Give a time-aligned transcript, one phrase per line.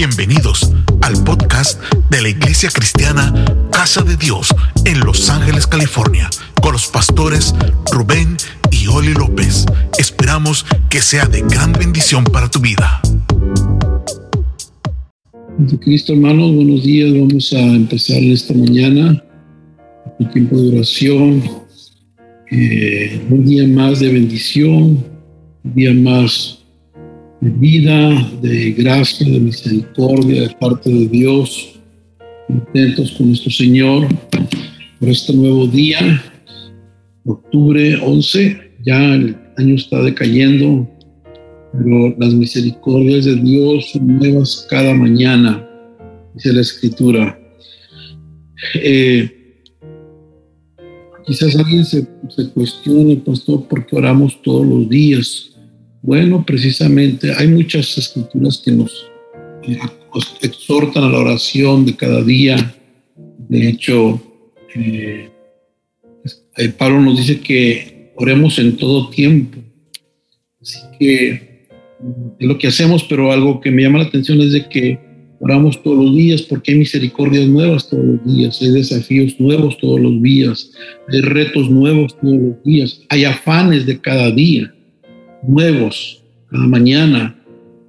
[0.00, 0.72] Bienvenidos
[1.02, 4.48] al podcast de la Iglesia Cristiana Casa de Dios
[4.86, 6.30] en Los Ángeles, California,
[6.62, 7.54] con los pastores
[7.92, 8.38] Rubén
[8.70, 9.66] y Oli López.
[9.98, 13.02] Esperamos que sea de gran bendición para tu vida.
[15.82, 17.12] Cristo, hermanos, buenos días.
[17.12, 19.22] Vamos a empezar esta mañana
[20.32, 21.42] tiempo de oración,
[22.50, 25.04] eh, un día más de bendición,
[25.62, 26.59] un día más
[27.40, 31.80] de vida, de gracia, de misericordia de parte de Dios.
[32.46, 34.06] Contentos con nuestro Señor
[34.98, 36.22] por este nuevo día,
[37.24, 38.72] octubre 11.
[38.84, 40.88] Ya el año está decayendo,
[41.72, 45.66] pero las misericordias de Dios son nuevas cada mañana,
[46.34, 47.38] dice la Escritura.
[48.74, 49.62] Eh,
[51.26, 55.49] quizás alguien se, se cuestione, pastor, por qué oramos todos los días.
[56.02, 59.10] Bueno, precisamente hay muchas escrituras que nos
[60.40, 62.74] exhortan a la oración de cada día.
[63.48, 64.20] De hecho,
[64.74, 65.28] eh,
[66.56, 69.58] eh, Pablo nos dice que oremos en todo tiempo.
[70.60, 71.68] Así que
[72.38, 74.98] es lo que hacemos, pero algo que me llama la atención es de que
[75.38, 80.00] oramos todos los días porque hay misericordias nuevas todos los días, hay desafíos nuevos todos
[80.00, 80.72] los días,
[81.08, 84.72] hay retos nuevos todos los días, hay afanes de cada día
[85.42, 87.36] nuevos cada mañana.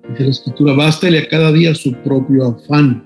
[0.09, 3.03] Dice la escritura, bástale a cada día su propio afán.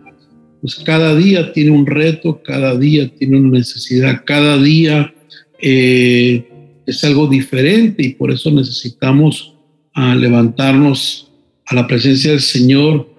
[0.61, 5.13] Pues cada día tiene un reto, cada día tiene una necesidad, cada día
[5.61, 6.49] eh,
[6.85, 9.55] es algo diferente y por eso necesitamos
[9.93, 11.31] ah, levantarnos
[11.65, 13.09] a la presencia del Señor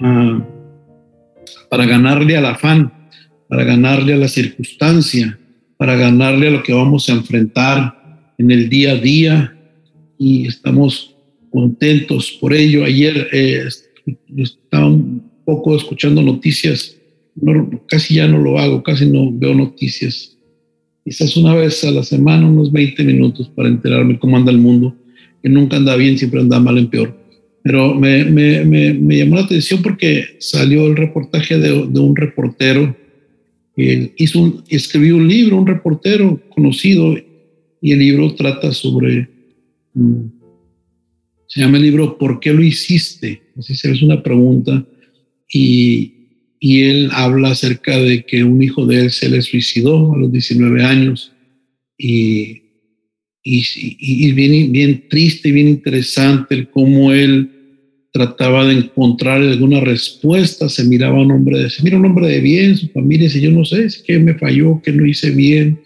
[0.00, 0.42] ah,
[1.70, 2.92] para ganarle al afán,
[3.48, 5.38] para ganarle a la circunstancia,
[5.76, 9.55] para ganarle a lo que vamos a enfrentar en el día a día,
[10.18, 11.14] y estamos
[11.50, 12.84] contentos por ello.
[12.84, 13.68] Ayer eh,
[14.36, 16.96] estaba un poco escuchando noticias,
[17.88, 20.36] casi ya no lo hago, casi no veo noticias.
[21.04, 24.94] Quizás una vez a la semana, unos 20 minutos para enterarme cómo anda el mundo,
[25.42, 27.16] que nunca anda bien, siempre anda mal en peor.
[27.62, 32.96] Pero me, me, me, llamó la atención porque salió el reportaje de, de un reportero
[33.76, 37.14] que hizo un, escribió un libro, un reportero conocido,
[37.80, 39.28] y el libro trata sobre.
[41.46, 43.42] Se llama el libro ¿Por qué lo hiciste?
[43.56, 44.86] Así se es una pregunta.
[45.52, 46.12] Y,
[46.60, 50.32] y, él habla acerca de que un hijo de él se le suicidó a los
[50.32, 51.32] 19 años.
[51.96, 52.62] Y,
[53.42, 53.64] y,
[53.98, 57.50] y bien, bien triste y bien interesante el cómo él
[58.16, 62.40] trataba de encontrar alguna respuesta, se miraba un hombre de, se mira un hombre de
[62.40, 65.80] bien, su familia dice, yo no sé, es que me falló, que no hice bien,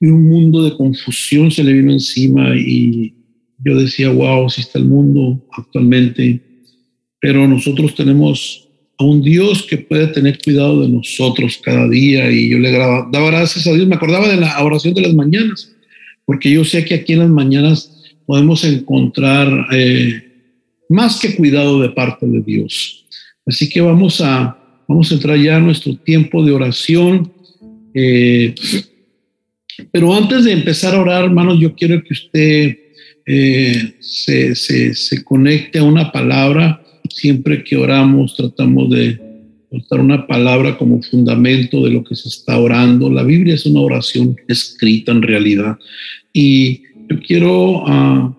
[0.00, 3.14] y un mundo de confusión se le vino encima y
[3.64, 6.40] yo decía, wow, si está el mundo actualmente,
[7.20, 8.68] pero nosotros tenemos
[8.98, 13.08] a un Dios que puede tener cuidado de nosotros cada día y yo le daba
[13.10, 15.72] gracias a Dios, me acordaba de la oración de las mañanas,
[16.24, 20.22] porque yo sé que aquí en las mañanas podemos encontrar eh,
[20.88, 23.06] más que cuidado de parte de Dios.
[23.46, 24.58] Así que vamos a,
[24.88, 27.32] vamos a entrar ya a nuestro tiempo de oración.
[27.94, 28.54] Eh,
[29.92, 32.78] pero antes de empezar a orar, hermanos, yo quiero que usted
[33.26, 36.82] eh, se, conecte a una palabra.
[37.08, 39.20] Siempre que oramos, tratamos de
[39.90, 43.10] dar una palabra como fundamento de lo que se está orando.
[43.10, 45.76] La Biblia es una oración escrita en realidad.
[46.32, 48.34] Y yo quiero uh,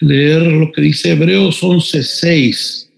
[0.00, 2.90] leer lo que dice Hebreos 11:6.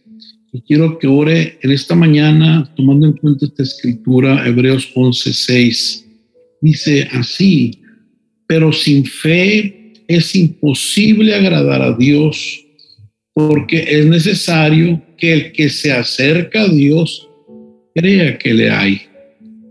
[0.52, 6.05] Y quiero que ore en esta mañana, tomando en cuenta esta escritura, Hebreos 11:6
[6.60, 7.82] dice así,
[8.46, 12.64] pero sin fe es imposible agradar a Dios
[13.34, 17.28] porque es necesario que el que se acerca a Dios
[17.94, 19.02] crea que le hay,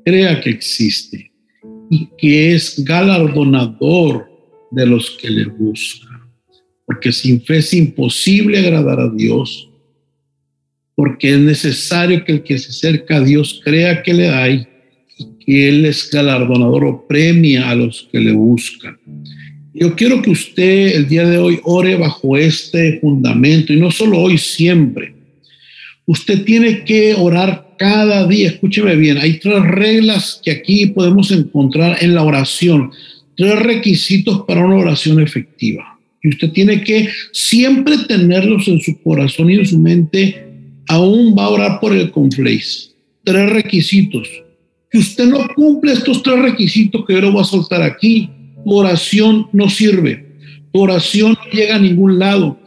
[0.06, 1.31] crea que existe
[1.90, 4.28] y que es galardonador
[4.72, 6.29] de los que le buscan.
[6.85, 9.69] Porque sin fe es imposible agradar a Dios,
[10.95, 14.68] porque es necesario que el que se acerca a Dios crea que le hay
[15.45, 18.97] que Él es galardonador o premia a los que le buscan.
[19.74, 24.19] Yo quiero que usted el día de hoy ore bajo este fundamento y no solo
[24.19, 25.13] hoy, siempre.
[26.06, 28.50] Usted tiene que orar cada día.
[28.50, 32.91] Escúcheme bien, hay tres reglas que aquí podemos encontrar en la oración,
[33.36, 36.00] tres requisitos para una oración efectiva.
[36.24, 40.41] Y usted tiene que siempre tenerlos en su corazón y en su mente.
[40.88, 42.91] Aún va a orar por el conflace.
[43.24, 44.27] Tres requisitos
[44.95, 48.30] si usted no cumple estos tres requisitos que yo lo voy a soltar aquí,
[48.63, 50.38] oración no sirve.
[50.71, 52.57] Tu oración no llega a ningún lado.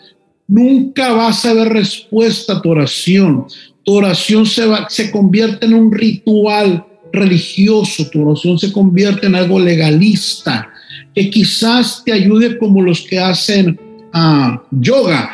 [0.46, 3.46] nunca vas a ver respuesta a tu oración.
[3.82, 6.84] Tu oración se, va, se convierte en un ritual
[7.14, 10.68] religioso, tu oración se convierte en algo legalista,
[11.14, 13.80] que quizás te ayude como los que hacen
[14.12, 15.30] uh, yoga,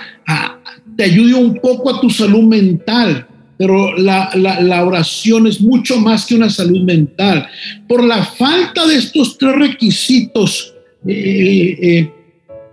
[0.96, 3.26] te ayude un poco a tu salud mental,
[3.56, 7.46] pero la, la, la, oración es mucho más que una salud mental.
[7.88, 10.74] Por la falta de estos tres requisitos
[11.06, 12.12] eh, eh,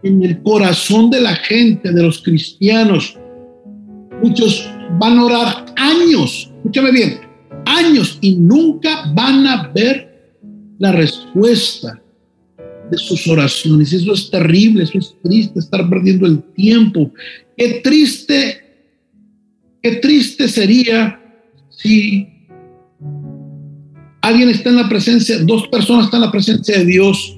[0.03, 3.17] en el corazón de la gente, de los cristianos,
[4.23, 4.69] muchos
[4.99, 7.19] van a orar años, escúchame bien,
[7.65, 10.11] años y nunca van a ver
[10.79, 12.01] la respuesta
[12.89, 13.93] de sus oraciones.
[13.93, 17.11] Eso es terrible, eso es triste, estar perdiendo el tiempo.
[17.57, 18.60] Qué triste,
[19.81, 21.19] qué triste sería
[21.69, 22.27] si
[24.21, 27.37] alguien está en la presencia, dos personas están en la presencia de Dios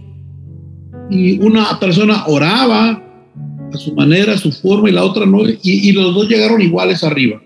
[1.09, 3.01] y una persona oraba
[3.71, 7.03] a su manera, a su forma y la otra no, y, los dos llegaron iguales
[7.03, 7.41] arriba.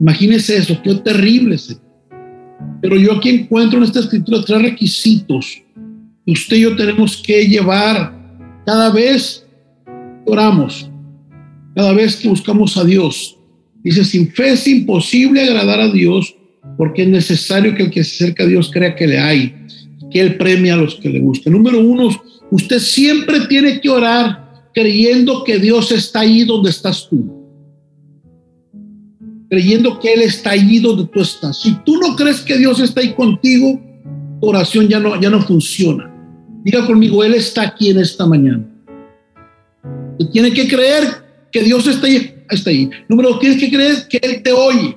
[0.00, 1.56] Imagínese eso, qué terrible.
[2.82, 5.62] Pero yo aquí encuentro en esta escritura tres requisitos
[6.26, 8.12] que usted y yo tenemos que llevar
[8.66, 9.46] cada vez
[9.86, 10.90] que oramos,
[11.74, 13.38] cada vez que buscamos a Dios.
[13.84, 16.34] Dice, sin fe es imposible agradar a Dios
[16.76, 19.54] porque es necesario que el que se acerca a Dios crea que le hay,
[20.10, 21.52] que Él premia a los que le buscan.
[21.52, 22.08] Número uno,
[22.50, 27.44] usted siempre tiene que orar creyendo que Dios está ahí donde estás tú
[29.54, 31.60] creyendo que Él está allí donde tú estás.
[31.60, 33.80] Si tú no crees que Dios está ahí contigo,
[34.40, 36.12] tu oración ya no, ya no funciona.
[36.64, 38.64] Diga conmigo, Él está aquí en esta mañana.
[40.18, 41.04] Tú tienes que creer
[41.52, 42.33] que Dios está ahí.
[42.54, 42.88] Está ahí.
[43.08, 44.96] Número dos, tienes que creer que Él te oye.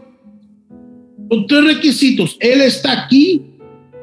[1.29, 2.37] Son tres requisitos.
[2.39, 3.41] Él está aquí,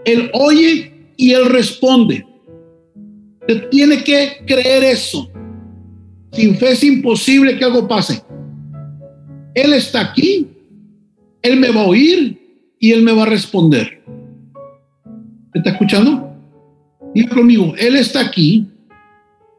[0.05, 2.27] Él oye y Él responde.
[3.47, 5.31] Te tiene que creer eso.
[6.33, 8.23] Sin fe es imposible que algo pase.
[9.55, 10.49] Él está aquí,
[11.43, 12.39] Él me va a oír
[12.81, 14.03] y Él me va a responder.
[15.55, 16.35] ¿Me está escuchando?
[17.15, 18.67] Diga conmigo, Él está aquí,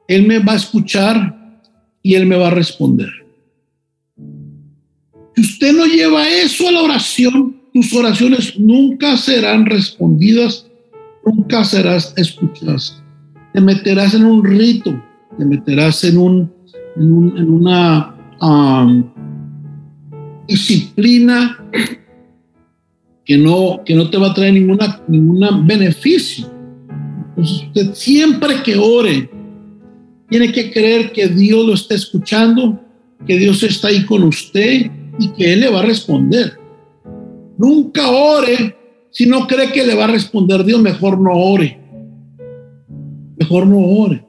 [0.07, 1.62] Él me va a escuchar
[2.03, 3.25] y Él me va a responder.
[5.36, 10.66] Si usted no lleva eso a la oración, tus oraciones nunca serán respondidas,
[11.26, 13.04] nunca serás escuchadas.
[13.54, 14.98] Te meterás en un rito,
[15.38, 16.52] te meterás en, un,
[16.96, 19.04] en, una um,
[20.48, 21.60] disciplina
[23.26, 26.50] que no, que no te va a traer ninguna, ninguna beneficio.
[27.30, 29.30] Entonces usted siempre que ore,
[30.30, 32.80] tiene que creer que Dios lo está escuchando,
[33.28, 34.90] que Dios está ahí con usted
[35.20, 36.58] y que Él le va a responder.
[37.58, 38.76] Nunca ore
[39.16, 41.80] si no cree que le va a responder Dios, mejor no ore.
[43.38, 44.26] Mejor no ore.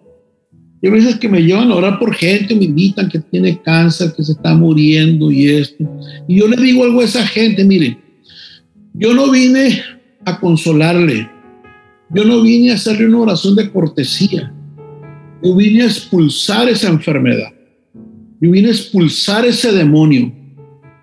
[0.81, 4.23] Hay veces que me llevan a orar por gente, me invitan que tiene cáncer, que
[4.23, 5.85] se está muriendo y esto.
[6.29, 7.99] Y yo le digo algo a esa gente, mire,
[8.95, 9.83] yo no vine
[10.25, 11.29] a consolarle,
[12.15, 14.55] yo no vine a hacerle una oración de cortesía,
[15.43, 17.53] yo vine a expulsar esa enfermedad,
[18.41, 20.33] yo vine a expulsar ese demonio.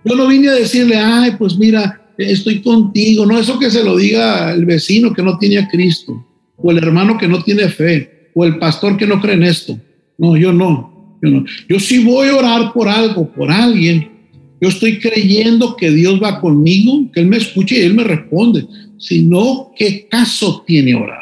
[0.06, 3.98] Yo no vine a decirle, ay, pues mira, estoy contigo, no eso que se lo
[3.98, 6.26] diga el vecino que no tiene a Cristo,
[6.58, 9.80] o el hermano que no tiene fe o el pastor que no cree en esto.
[10.18, 11.46] No, yo no, yo no.
[11.70, 14.12] Yo sí voy a orar por algo, por alguien.
[14.60, 18.66] Yo estoy creyendo que Dios va conmigo, que Él me escuche y Él me responde.
[18.98, 21.20] Si no, ¿qué caso tiene orar?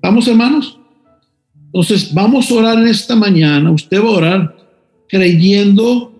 [0.00, 0.78] ¿Vamos, hermanos?
[1.66, 3.70] Entonces, vamos a orar en esta mañana.
[3.70, 4.56] Usted va a orar
[5.08, 6.15] creyendo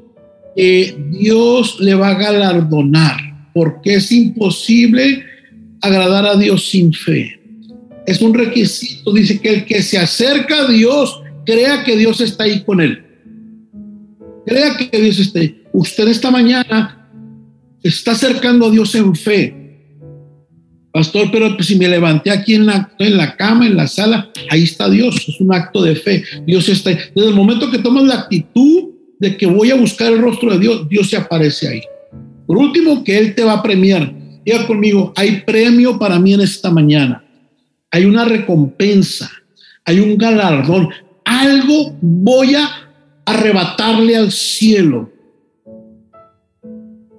[0.56, 3.16] que Dios le va a galardonar,
[3.52, 5.22] porque es imposible
[5.80, 7.36] agradar a Dios sin fe
[8.06, 9.12] es un requisito.
[9.12, 13.02] Dice que el que se acerca a Dios, crea que Dios está ahí con él.
[14.46, 15.62] Crea que Dios está ahí.
[15.72, 17.10] Usted esta mañana
[17.82, 19.62] está acercando a Dios en fe.
[20.92, 24.62] Pastor, pero si me levanté aquí en la, en la cama, en la sala, ahí
[24.62, 25.28] está Dios.
[25.28, 26.24] Es un acto de fe.
[26.46, 26.98] Dios está ahí.
[27.14, 30.58] Desde el momento que tomas la actitud de que voy a buscar el rostro de
[30.58, 31.82] Dios, Dios se aparece ahí.
[32.46, 34.12] Por último, que Él te va a premiar.
[34.44, 37.22] Diga conmigo, hay premio para mí en esta mañana
[37.96, 39.30] hay una recompensa,
[39.84, 40.90] hay un galardón,
[41.24, 42.68] algo voy a
[43.24, 45.10] arrebatarle al cielo.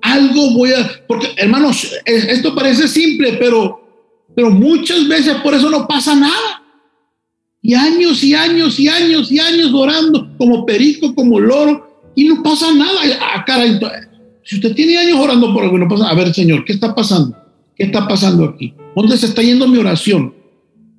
[0.02, 3.82] Algo voy a, porque hermanos, esto parece simple, pero,
[4.36, 6.64] pero muchas veces por eso no pasa nada.
[7.62, 11.87] Y años y años y años y años orando como perico, como loro,
[12.18, 13.00] y no pasa nada.
[13.22, 13.80] Ah, caray,
[14.44, 16.10] si usted tiene años orando por algo, no pasa.
[16.10, 17.38] A ver, Señor, ¿qué está pasando?
[17.76, 18.74] ¿Qué está pasando aquí?
[18.96, 20.34] ¿Dónde se está yendo mi oración?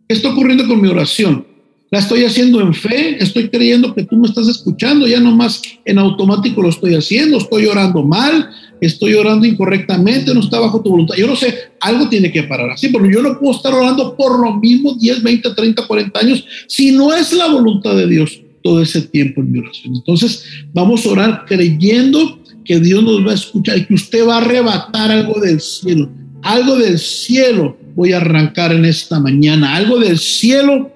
[0.08, 1.44] ¿Qué está ocurriendo con mi oración?
[1.90, 5.98] La estoy haciendo en fe, estoy creyendo que tú me estás escuchando, ya nomás en
[5.98, 11.16] automático lo estoy haciendo, estoy orando mal, estoy orando incorrectamente, no está bajo tu voluntad.
[11.16, 14.38] Yo no sé, algo tiene que parar así, porque yo no puedo estar orando por
[14.38, 18.82] lo mismo 10, 20, 30, 40 años si no es la voluntad de Dios todo
[18.82, 19.96] ese tiempo en mi oración.
[19.96, 20.44] Entonces,
[20.75, 24.40] vamos a orar creyendo que Dios nos va a escuchar y que usted va a
[24.42, 26.10] arrebatar algo del cielo.
[26.42, 29.75] Algo del cielo voy a arrancar en esta mañana.
[29.75, 30.92] Algo del cielo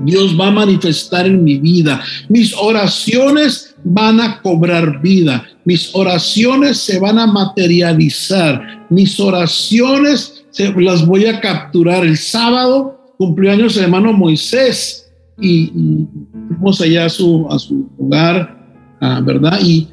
[0.00, 2.02] Dios va a manifestar en mi vida.
[2.28, 5.46] Mis oraciones van a cobrar vida.
[5.64, 8.84] Mis oraciones se van a materializar.
[8.90, 12.04] Mis oraciones se, las voy a capturar.
[12.04, 15.09] El sábado cumplió años el hermano Moisés
[15.40, 16.06] y,
[16.48, 18.58] fuimos allá a su, a su hogar,
[19.00, 19.58] ah, ¿verdad?
[19.62, 19.88] Y,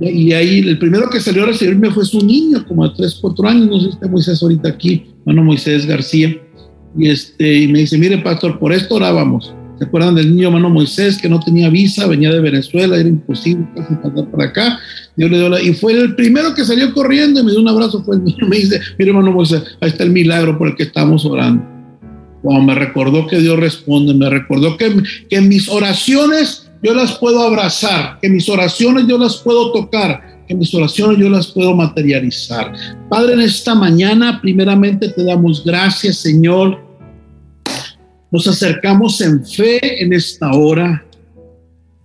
[0.00, 3.48] y ahí el primero que salió a recibirme fue su niño, como de 3, 4
[3.48, 6.36] años, no sé si está Moisés ahorita aquí, hermano Moisés García.
[6.96, 9.52] Y, este, y me dice, mire, pastor, por esto orábamos.
[9.78, 13.66] ¿Se acuerdan del niño hermano Moisés que no tenía visa, venía de Venezuela, era imposible
[13.74, 14.78] casi pasar por acá?
[15.16, 17.68] Dios le dio la, y fue el primero que salió corriendo y me dio un
[17.68, 20.76] abrazo, fue el niño, me dice, mire hermano Moisés, ahí está el milagro por el
[20.76, 21.73] que estamos orando.
[22.44, 24.94] Wow, me recordó que Dios responde, me recordó que,
[25.30, 30.54] que mis oraciones yo las puedo abrazar, que mis oraciones yo las puedo tocar, que
[30.54, 32.74] mis oraciones yo las puedo materializar.
[33.08, 36.78] Padre, en esta mañana, primeramente te damos gracias, Señor,
[38.30, 41.02] nos acercamos en fe en esta hora.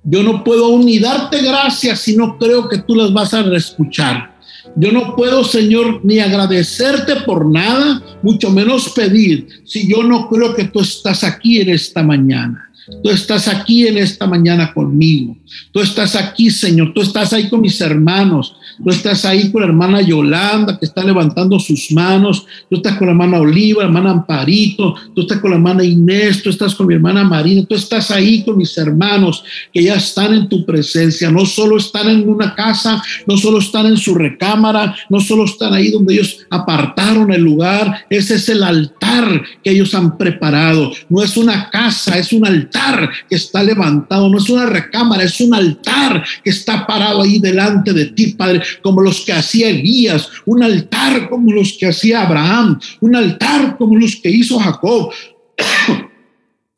[0.04, 3.42] Yo no puedo aún ni darte gracias si no creo que tú las vas a
[3.54, 4.39] escuchar.
[4.76, 10.56] Yo no puedo, Señor, ni agradecerte por nada, mucho menos pedir, si yo no creo
[10.56, 12.69] que tú estás aquí en esta mañana.
[13.04, 15.38] Tú estás aquí en esta mañana conmigo.
[15.72, 16.94] Tú estás aquí, Señor.
[16.94, 18.56] Tú estás ahí con mis hermanos.
[18.84, 22.46] Tú estás ahí con la hermana Yolanda que está levantando sus manos.
[22.70, 24.96] Tú estás con la hermana Oliva, la hermana Amparito.
[25.14, 26.42] Tú estás con la hermana Inés.
[26.42, 27.64] Tú estás con mi hermana Marina.
[27.68, 29.44] Tú estás ahí con mis hermanos
[29.74, 31.30] que ya están en tu presencia.
[31.30, 35.74] No solo están en una casa, no solo están en su recámara, no solo están
[35.74, 38.06] ahí donde ellos apartaron el lugar.
[38.10, 40.92] Ese es el altar que ellos han preparado.
[41.10, 42.69] No es una casa, es un altar
[43.28, 44.30] que está levantado.
[44.30, 48.62] No es una recámara, es un altar que está parado ahí delante de ti, Padre
[48.82, 53.96] como los que hacía Elías, un altar como los que hacía Abraham, un altar como
[53.96, 55.12] los que hizo Jacob.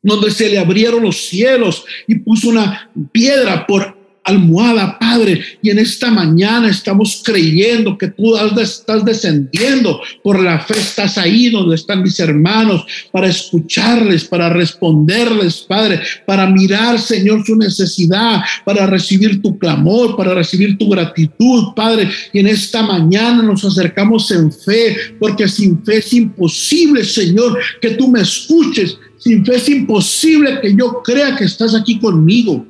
[0.02, 3.91] donde se le abrieron los cielos y puso una piedra por
[4.24, 5.42] almohada, Padre.
[5.62, 11.50] Y en esta mañana estamos creyendo que tú estás descendiendo por la fe, estás ahí
[11.50, 18.86] donde están mis hermanos para escucharles, para responderles, Padre, para mirar, Señor, su necesidad, para
[18.86, 22.08] recibir tu clamor, para recibir tu gratitud, Padre.
[22.32, 27.90] Y en esta mañana nos acercamos en fe, porque sin fe es imposible, Señor, que
[27.90, 28.96] tú me escuches.
[29.18, 32.66] Sin fe es imposible que yo crea que estás aquí conmigo.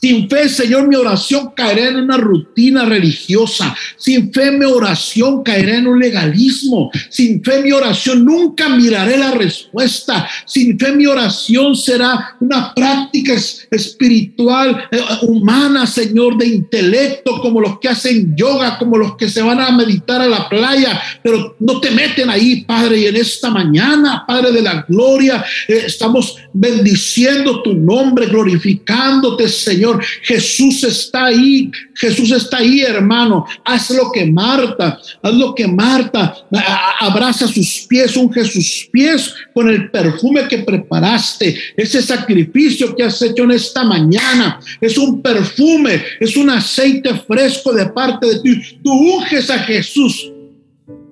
[0.00, 3.76] Sin fe, Señor, mi oración caerá en una rutina religiosa.
[3.98, 6.90] Sin fe, mi oración caerá en un legalismo.
[7.10, 10.26] Sin fe, mi oración nunca miraré la respuesta.
[10.46, 13.34] Sin fe, mi oración será una práctica
[13.70, 19.42] espiritual, eh, humana, Señor, de intelecto, como los que hacen yoga, como los que se
[19.42, 23.00] van a meditar a la playa, pero no te meten ahí, Padre.
[23.00, 29.89] Y en esta mañana, Padre de la gloria, eh, estamos bendiciendo tu nombre, glorificándote, Señor
[30.22, 33.46] Jesús está ahí, Jesús está ahí, hermano.
[33.64, 36.36] Haz lo que Marta, haz lo que Marta,
[37.00, 41.58] abraza sus pies, unge sus pies con el perfume que preparaste.
[41.76, 47.72] Ese sacrificio que has hecho en esta mañana es un perfume, es un aceite fresco
[47.72, 48.78] de parte de ti.
[48.82, 50.30] Tú unges a Jesús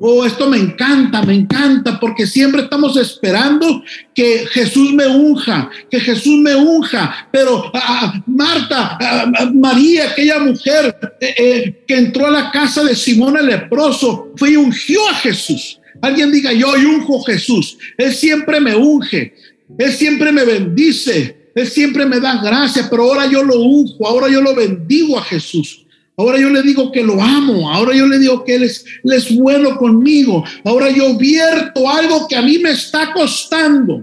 [0.01, 3.83] Oh, esto me encanta, me encanta, porque siempre estamos esperando
[4.15, 7.29] que Jesús me unja, que Jesús me unja.
[7.33, 12.85] Pero ah, ah, Marta, ah, María, aquella mujer eh, eh, que entró a la casa
[12.85, 15.81] de Simón el leproso, fue y ungió a Jesús.
[16.01, 17.77] Alguien diga, yo unjo a Jesús.
[17.97, 19.35] Él siempre me unge,
[19.79, 24.29] Él siempre me bendice, Él siempre me da gracia, pero ahora yo lo unjo, ahora
[24.29, 25.88] yo lo bendigo a Jesús.
[26.19, 27.73] Ahora yo le digo que lo amo.
[27.73, 30.45] Ahora yo le digo que él es, bueno conmigo.
[30.65, 34.03] Ahora yo vierto algo que a mí me está costando.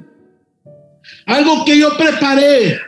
[1.25, 2.79] Algo que yo preparé.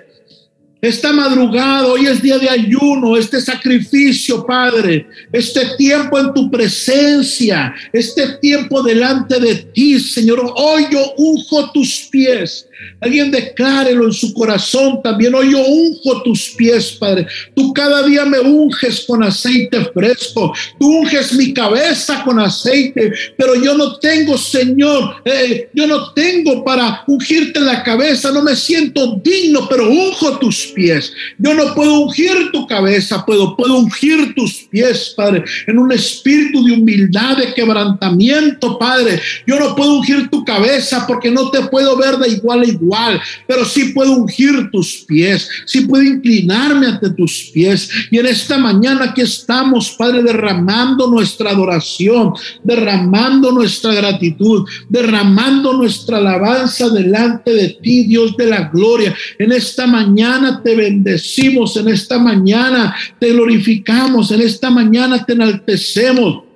[0.80, 7.76] esta madrugada, hoy es día de ayuno, este sacrificio, Padre, este tiempo en tu presencia,
[7.92, 10.54] este tiempo delante de ti, Señor.
[10.56, 12.67] Hoy yo unjo tus pies
[13.00, 15.34] Alguien declárelo en su corazón también.
[15.36, 17.28] Hoy yo unjo tus pies, Padre.
[17.56, 20.54] Tú cada día me unges con aceite fresco.
[20.80, 23.12] Tú unges mi cabeza con aceite.
[23.38, 28.32] Pero yo no tengo, Señor, eh, yo no tengo para ungirte la cabeza.
[28.32, 31.14] No me siento digno, pero unjo tus pies.
[31.38, 36.64] Yo no puedo ungir tu cabeza, puedo, puedo ungir tus pies, Padre, en un espíritu
[36.66, 39.22] de humildad, de quebrantamiento, Padre.
[39.46, 43.66] Yo no puedo ungir tu cabeza porque no te puedo ver de igual igual, pero
[43.66, 47.90] sí puedo ungir tus pies, sí puedo inclinarme ante tus pies.
[48.12, 52.34] Y en esta mañana que estamos, Padre, derramando nuestra adoración,
[52.64, 59.16] derramando nuestra gratitud, derramando nuestra alabanza delante de ti, Dios de la gloria.
[59.40, 66.47] En esta mañana te bendecimos, en esta mañana te glorificamos, en esta mañana te enaltecemos.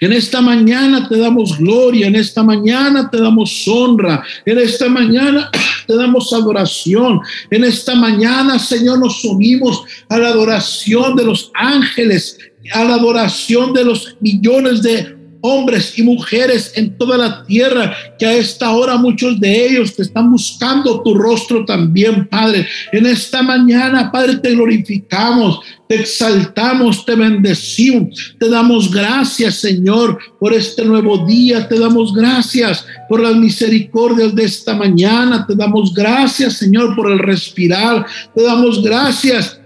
[0.00, 5.50] En esta mañana te damos gloria, en esta mañana te damos honra, en esta mañana
[5.86, 12.38] te damos adoración, en esta mañana, Señor, nos unimos a la adoración de los ángeles,
[12.74, 18.26] a la adoración de los millones de hombres y mujeres en toda la tierra, que
[18.26, 22.66] a esta hora muchos de ellos te están buscando tu rostro también, Padre.
[22.92, 30.52] En esta mañana, Padre, te glorificamos, te exaltamos, te bendecimos, te damos gracias, Señor, por
[30.52, 36.54] este nuevo día, te damos gracias por las misericordias de esta mañana, te damos gracias,
[36.54, 39.60] Señor, por el respirar, te damos gracias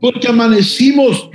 [0.00, 1.30] porque amanecimos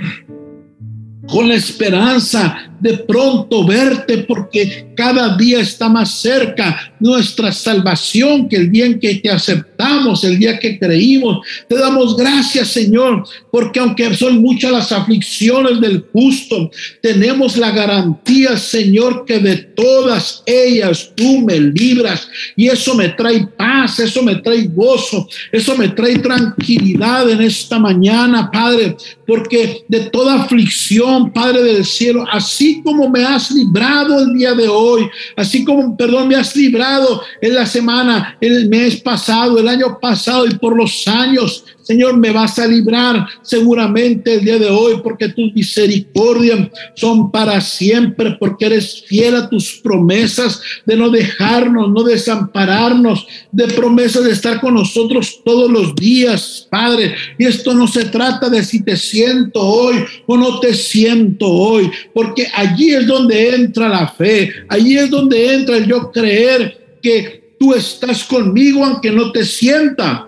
[1.26, 8.56] con la esperanza de pronto verte porque cada día está más cerca nuestra salvación que
[8.56, 11.46] el día en que te aceptamos, el día que creímos.
[11.68, 16.70] Te damos gracias, Señor, porque aunque son muchas las aflicciones del justo,
[17.02, 23.46] tenemos la garantía, Señor, que de todas ellas tú me libras y eso me trae
[23.56, 30.00] paz, eso me trae gozo, eso me trae tranquilidad en esta mañana, Padre, porque de
[30.10, 35.64] toda aflicción, Padre del cielo, así como me has librado el día de hoy, así
[35.64, 40.54] como, perdón, me has librado en la semana, el mes pasado, el año pasado y
[40.54, 45.54] por los años, Señor, me vas a librar seguramente el día de hoy porque tus
[45.54, 53.26] misericordias son para siempre, porque eres fiel a tus promesas de no dejarnos, no desampararnos,
[53.50, 57.14] de promesas de estar con nosotros todos los días, Padre.
[57.38, 61.90] Y esto no se trata de si te siento hoy o no te siento hoy,
[62.12, 67.54] porque allí es donde entra la fe, allí es donde entra el yo creer que
[67.58, 70.27] tú estás conmigo aunque no te sienta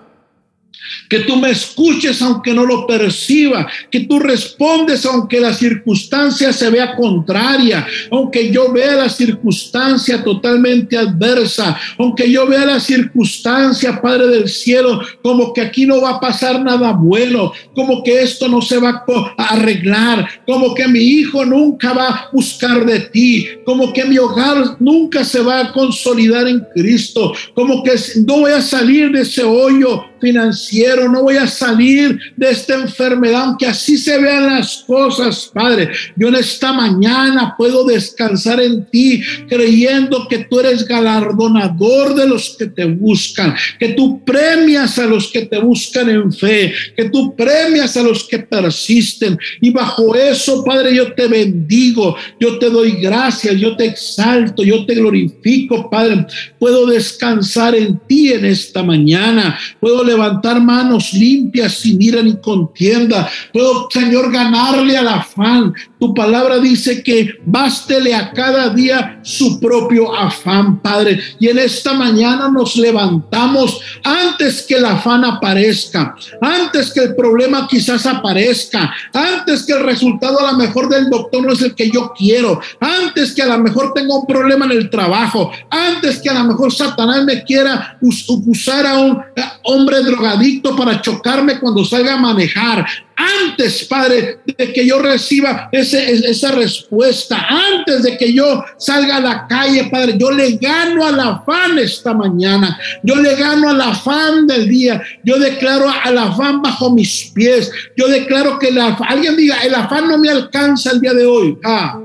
[1.09, 6.69] que tú me escuches aunque no lo perciba, que tú respondes aunque la circunstancia se
[6.69, 14.27] vea contraria, aunque yo vea la circunstancia totalmente adversa, aunque yo vea la circunstancia, Padre
[14.27, 18.61] del cielo, como que aquí no va a pasar nada bueno, como que esto no
[18.61, 19.03] se va
[19.37, 24.17] a arreglar, como que mi hijo nunca va a buscar de ti, como que mi
[24.17, 27.93] hogar nunca se va a consolidar en Cristo, como que
[28.27, 33.41] no voy a salir de ese hoyo financiero, no voy a salir de esta enfermedad,
[33.41, 35.91] aunque así se vean las cosas, Padre.
[36.15, 42.55] Yo en esta mañana puedo descansar en ti, creyendo que tú eres galardonador de los
[42.57, 47.35] que te buscan, que tú premias a los que te buscan en fe, que tú
[47.35, 49.37] premias a los que persisten.
[49.59, 54.85] Y bajo eso, Padre, yo te bendigo, yo te doy gracias, yo te exalto, yo
[54.85, 56.25] te glorifico, Padre.
[56.59, 63.29] Puedo descansar en ti en esta mañana, puedo levantar manos limpias sin ira ni contienda.
[63.51, 65.73] Puedo, Señor, ganarle al afán.
[66.01, 71.19] Tu palabra dice que bástele a cada día su propio afán, Padre.
[71.39, 77.67] Y en esta mañana nos levantamos antes que el afán aparezca, antes que el problema
[77.67, 81.91] quizás aparezca, antes que el resultado a lo mejor del doctor no es el que
[81.91, 86.31] yo quiero, antes que a lo mejor tenga un problema en el trabajo, antes que
[86.31, 89.21] a lo mejor Satanás me quiera usar a un
[89.65, 92.87] hombre drogadicto para chocarme cuando salga a manejar.
[93.21, 99.47] Antes, Padre, de que yo reciba esa respuesta, antes de que yo salga a la
[99.47, 102.79] calle, Padre, yo le gano al afán esta mañana.
[103.03, 105.01] Yo le gano al afán del día.
[105.23, 107.71] Yo declaro al afán bajo mis pies.
[107.95, 111.57] Yo declaro que la, alguien diga, el afán no me alcanza el día de hoy.
[111.63, 111.99] Ah,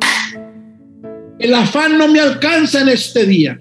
[1.39, 3.59] el afán no me alcanza en este día.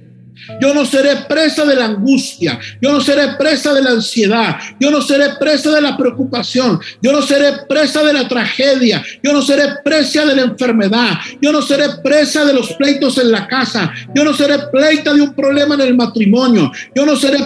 [0.62, 2.60] Yo no seré presa de la angustia.
[2.82, 4.58] Yo no seré presa de la ansiedad.
[4.80, 6.80] Yo no seré presa de la preocupación.
[7.02, 9.04] Yo no seré presa de la tragedia.
[9.24, 11.12] Yo no seré presa de la enfermedad.
[11.42, 13.92] Yo no seré presa de los pleitos en la casa.
[14.14, 16.72] Yo no seré pleita de un problema en el matrimonio.
[16.96, 17.40] Yo no seré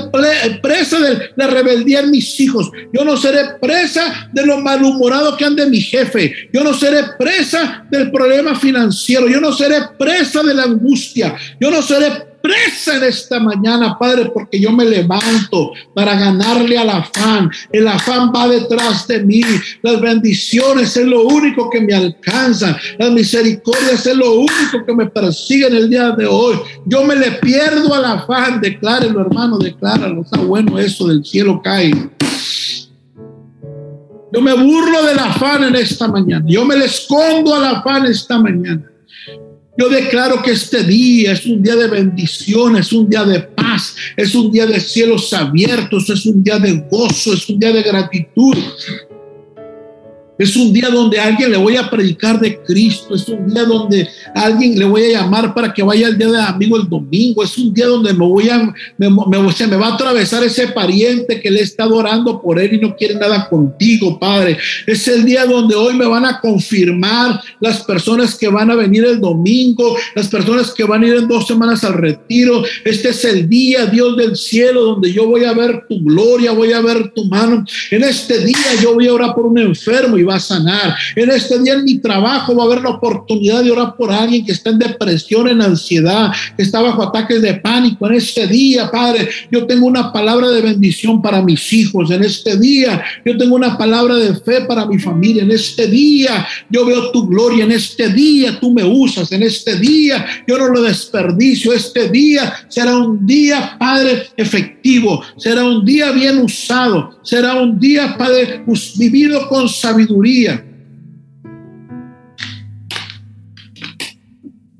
[0.62, 2.70] presa de la rebeldía en mis hijos.
[2.94, 6.50] Yo no seré presa de lo malhumorado que ande mi jefe.
[6.54, 9.28] Yo no seré presa del problema financiero.
[9.28, 11.36] Yo no seré presa de la angustia.
[11.60, 16.89] Yo no seré presa en esta mañana, Padre, porque yo me levanto para ganarle al
[16.89, 17.52] afán.
[17.71, 19.41] El afán va detrás de mí.
[19.82, 22.78] Las bendiciones es lo único que me alcanza.
[22.97, 26.58] Las misericordias es lo único que me persigue en el día de hoy.
[26.86, 28.62] Yo me le pierdo al afán.
[28.62, 30.21] Declárelo, hermano, decláralo.
[30.21, 31.91] Está bueno eso del cielo cae.
[34.32, 36.45] Yo me burlo del afán en esta mañana.
[36.47, 38.88] Yo me le escondo al afán esta mañana.
[39.80, 43.96] Yo declaro que este día es un día de bendición, es un día de paz,
[44.18, 47.82] es un día de cielos abiertos, es un día de gozo, es un día de
[47.82, 48.58] gratitud.
[50.39, 53.13] Es un día donde a alguien le voy a predicar de Cristo.
[53.13, 56.30] Es un día donde a alguien le voy a llamar para que vaya al día
[56.30, 57.43] de amigo el domingo.
[57.43, 61.60] Es un día donde me voy a, me, va a atravesar ese pariente que le
[61.60, 64.58] está orando por él y no quiere nada contigo, Padre.
[64.88, 69.04] Es el día donde hoy me van a confirmar las personas que van a venir
[69.04, 72.63] el domingo, las personas que van a ir en dos semanas al retiro.
[72.86, 76.71] Este es el día, Dios del cielo, donde yo voy a ver tu gloria, voy
[76.71, 77.65] a ver tu mano.
[77.91, 80.96] En este día yo voy a orar por un enfermo y va a sanar.
[81.15, 84.46] En este día en mi trabajo va a haber la oportunidad de orar por alguien
[84.46, 88.08] que está en depresión, en ansiedad, que está bajo ataques de pánico.
[88.08, 92.12] En este día, Padre, yo tengo una palabra de bendición para mis hijos.
[92.12, 95.44] En este día, yo tengo una palabra de fe para mi familia.
[95.44, 97.63] En este día, yo veo tu gloria.
[97.63, 99.32] En este día, tú me usas.
[99.32, 101.74] En este día, yo no lo desperdicio.
[101.74, 105.22] Este día será un día, Padre, efectivo.
[105.38, 107.20] Será un día bien usado.
[107.24, 108.63] Será un día, Padre,
[108.98, 110.18] vivido con sabiduría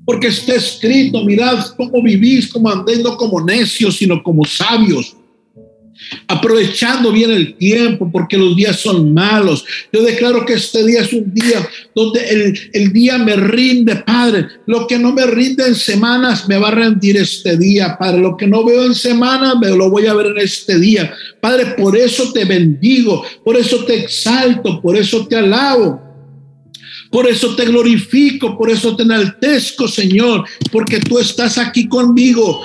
[0.04, 5.16] porque está escrito, mirad cómo vivís, como andando como necios, sino como sabios
[6.26, 9.64] aprovechando bien el tiempo porque los días son malos.
[9.92, 14.46] Yo declaro que este día es un día donde el, el, día me rinde, Padre.
[14.66, 18.20] Lo que no me rinde en semanas me va a rendir este día, Padre.
[18.20, 21.12] Lo que no veo en semanas me lo voy a ver en este día.
[21.40, 26.10] Padre, por eso te bendigo, por eso te exalto, por eso te alabo.
[27.10, 32.62] Por eso te glorifico, por eso te enaltezco, Señor, porque tú estás aquí conmigo.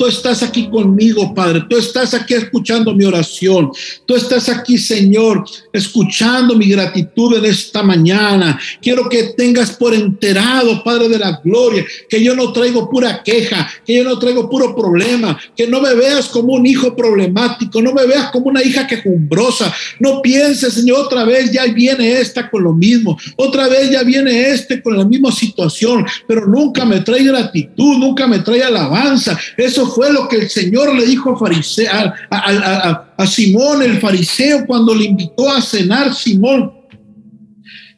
[0.00, 1.62] Tú estás aquí conmigo, Padre.
[1.68, 3.70] Tú estás aquí escuchando mi oración.
[4.06, 8.58] Tú estás aquí, Señor, escuchando mi gratitud en esta mañana.
[8.80, 13.70] Quiero que tengas por enterado, Padre de la gloria, que yo no traigo pura queja,
[13.84, 17.92] que yo no traigo puro problema, que no me veas como un hijo problemático, no
[17.92, 19.70] me veas como una hija quejumbrosa.
[19.98, 23.18] No pienses, Señor, otra vez ya viene esta con lo mismo.
[23.36, 28.26] Otra vez ya viene este con la misma situación, pero nunca me trae gratitud, nunca
[28.26, 29.38] me trae alabanza.
[29.58, 31.38] Eso fue lo que el Señor le dijo
[31.90, 36.79] a, a Simón el fariseo cuando le invitó a cenar Simón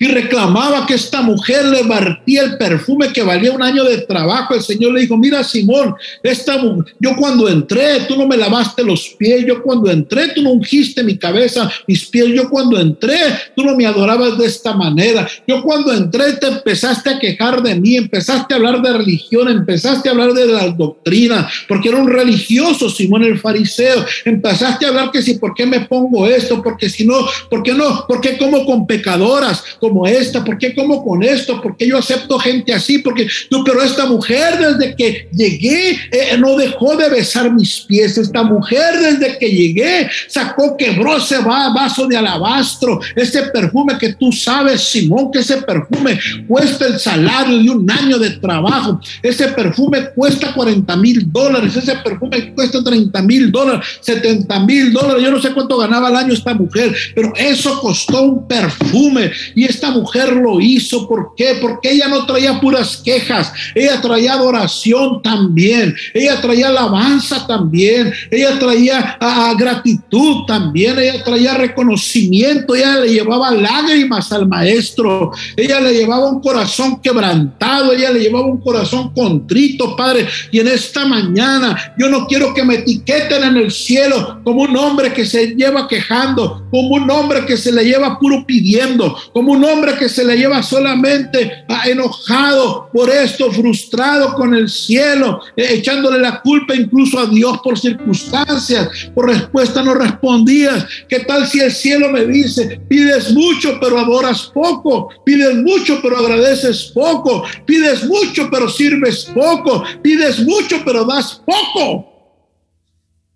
[0.03, 4.53] y reclamaba que esta mujer le vertía el perfume que valía un año de trabajo.
[4.53, 6.61] El Señor le dijo, mira Simón, esta
[6.99, 11.05] yo cuando entré, tú no me lavaste los pies, yo cuando entré, tú no ungiste
[11.05, 13.17] mi cabeza, mis pies, yo cuando entré,
[13.55, 17.77] tú no me adorabas de esta manera, yo cuando entré te empezaste a quejar de
[17.77, 22.09] mí, empezaste a hablar de religión, empezaste a hablar de la doctrina, porque era un
[22.09, 26.61] religioso Simón el fariseo, empezaste a hablar que si, ¿por qué me pongo esto?
[26.61, 28.05] Porque si no, ¿por qué no?
[28.09, 29.63] ¿Por qué como con pecadoras?
[29.93, 30.43] Como esta?
[30.43, 31.61] ¿Por qué como con esto?
[31.61, 32.99] ¿Por qué yo acepto gente así?
[32.99, 38.17] Porque tú, pero esta mujer desde que llegué eh, no dejó de besar mis pies.
[38.17, 44.33] Esta mujer desde que llegué sacó, quebró ese vaso de alabastro, ese perfume que tú
[44.33, 48.99] sabes, Simón, que ese perfume cuesta el salario de un año de trabajo.
[49.23, 55.23] Ese perfume cuesta 40 mil dólares, ese perfume cuesta 30 mil dólares, 70 mil dólares.
[55.23, 59.31] Yo no sé cuánto ganaba al año esta mujer, pero eso costó un perfume.
[59.55, 61.09] Y esta mujer lo hizo.
[61.09, 61.59] ¿Por qué?
[61.61, 68.61] Porque ella no traía puras quejas, ella traía adoración también, ella traía alabanza también, ella
[68.61, 69.19] traía
[69.59, 76.41] gratitud también, ella traía reconocimiento, ella le llevaba lágrimas al maestro, ella le llevaba un
[76.41, 80.29] corazón quebrantado, ella le llevaba un corazón contrito, Padre.
[80.53, 84.77] Y en esta mañana yo no quiero que me etiqueten en el cielo como un
[84.77, 89.53] hombre que se lleva quejando, como un hombre que se le lleva puro pidiendo, como
[89.53, 95.41] un un hombre que se le lleva solamente enojado por esto, frustrado con el cielo,
[95.57, 100.85] eh, echándole la culpa incluso a Dios por circunstancias, por respuesta no respondías.
[101.09, 106.19] ¿Qué tal si el cielo me dice, pides mucho pero adoras poco, pides mucho pero
[106.19, 112.09] agradeces poco, pides mucho pero sirves poco, pides mucho pero das poco?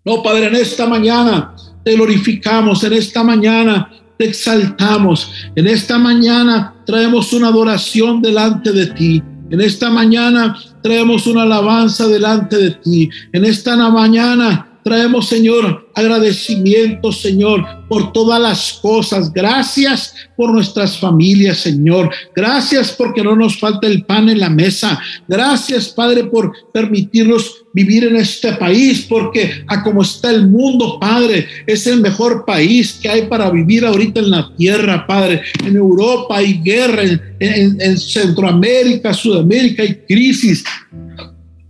[0.03, 6.73] No, Padre, en esta mañana te glorificamos, en esta mañana te exaltamos, en esta mañana
[6.85, 9.23] traemos una adoración delante de ti.
[9.49, 13.09] En esta mañana traemos una alabanza delante de ti.
[13.31, 19.33] En esta mañana traemos, Señor, agradecimiento, Señor, por todas las cosas.
[19.33, 22.09] Gracias por nuestras familias, Señor.
[22.33, 24.97] Gracias porque no nos falta el pan en la mesa.
[25.27, 31.45] Gracias, Padre, por permitirnos vivir en este país, porque a como está el mundo, Padre,
[31.65, 35.41] es el mejor país que hay para vivir ahorita en la tierra, Padre.
[35.65, 40.63] En Europa hay guerra, en, en Centroamérica, Sudamérica hay crisis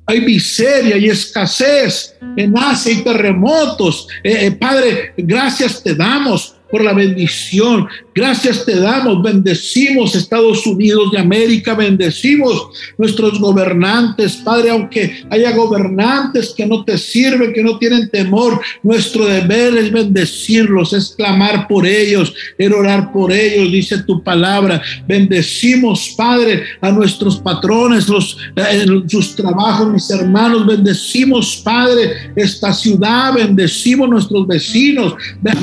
[0.08, 4.08] hay miseria y escasez en Asia y terremotos.
[4.24, 7.88] Eh, eh, Padre, gracias te damos por la bendición.
[8.14, 16.54] Gracias te damos, bendecimos Estados Unidos de América, bendecimos nuestros gobernantes, Padre, aunque haya gobernantes
[16.58, 21.86] que no te sirven, que no tienen temor, nuestro deber es bendecirlos, es clamar por
[21.86, 24.82] ellos, es orar por ellos, dice tu palabra.
[25.08, 33.34] Bendecimos, Padre, a nuestros patrones, los, eh, sus trabajos, mis hermanos, bendecimos, Padre, esta ciudad,
[33.36, 35.14] bendecimos nuestros vecinos.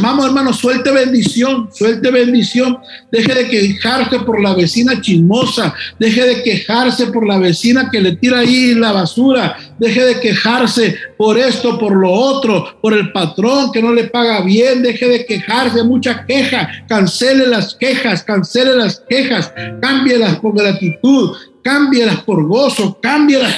[0.01, 2.79] Vamos, hermanos, suelte bendición, suelte bendición.
[3.13, 8.17] Deje de quejarse por la vecina chismosa, deje de quejarse por la vecina que le
[8.17, 13.73] tira ahí la basura, deje de quejarse por esto, por lo otro, por el patrón
[13.73, 19.03] que no le paga bien, deje de quejarse, mucha queja, cancele las quejas, cancele las
[19.09, 19.53] quejas,
[19.83, 23.55] cámbielas por gratitud, cámbielas por gozo, cámbielas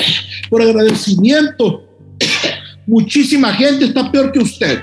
[0.49, 1.85] por agradecimiento.
[2.87, 4.81] Muchísima gente está peor que usted.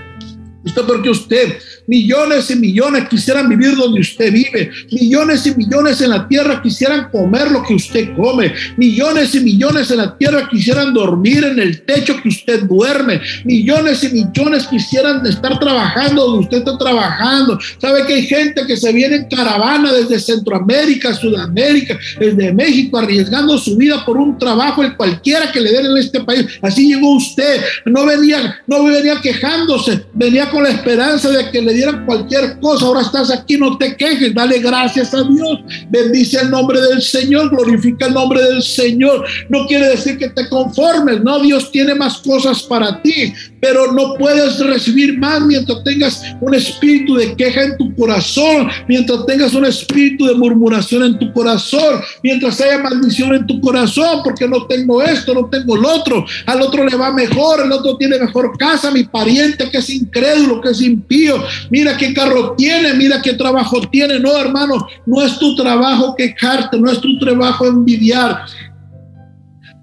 [0.66, 1.58] Está peor que usted.
[1.88, 4.72] Millones y millones quisieran vivir donde usted vive.
[4.92, 8.54] Millones y millones en la tierra quisieran comer lo que usted come.
[8.78, 13.22] Millones y millones en la tierra quisieran dormir en el techo que usted duerme.
[13.44, 17.60] Millones y millones quisieran estar trabajando donde usted está trabajando.
[17.80, 23.58] ¿Sabe que hay gente que se viene en caravana desde Centroamérica, Sudamérica, desde México, arriesgando
[23.58, 26.46] su vida por un trabajo en cualquiera que le den en este país?
[26.62, 27.62] Así llegó usted.
[27.86, 32.86] No venía, no venía quejándose, venía con la esperanza de que le dieran cualquier cosa,
[32.86, 35.60] ahora estás aquí, no te quejes, dale gracias a Dios,
[35.90, 39.26] bendice el nombre del Señor, glorifica el nombre del Señor.
[39.50, 43.34] No quiere decir que te conformes, no, Dios tiene más cosas para ti,
[43.64, 49.26] pero no puedes recibir más mientras tengas un espíritu de queja en tu corazón, mientras
[49.26, 54.50] tengas un espíritu de murmuración en tu corazón, mientras haya maldición en tu corazón, porque
[54.50, 58.20] no tengo esto, no tengo el otro, al otro le va mejor, el otro tiene
[58.20, 63.22] mejor casa, mi pariente que es incrédulo, que es impío, mira qué carro tiene, mira
[63.22, 64.20] qué trabajo tiene.
[64.20, 68.44] No, hermano, no es tu trabajo quejarte, no es tu trabajo envidiar.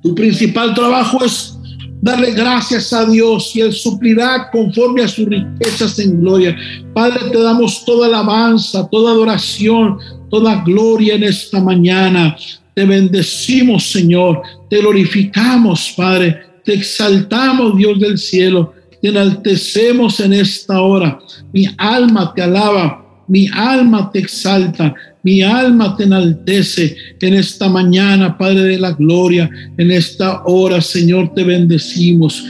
[0.03, 1.60] Tu principal trabajo es
[2.01, 6.57] darle gracias a Dios y Él suplirá conforme a sus riquezas en gloria.
[6.95, 9.99] Padre, te damos toda alabanza, toda adoración,
[10.31, 12.37] toda gloria en esta mañana.
[12.75, 14.43] Te bendecimos, Señor.
[14.69, 16.43] Te glorificamos, Padre.
[16.65, 21.19] Te exaltamos, Dios del cielo te enaltecemos en esta hora.
[21.53, 28.37] Mi alma te alaba, mi alma te exalta, mi alma te enaltece en esta mañana,
[28.39, 32.45] Padre de la Gloria, en esta hora, Señor, te bendecimos.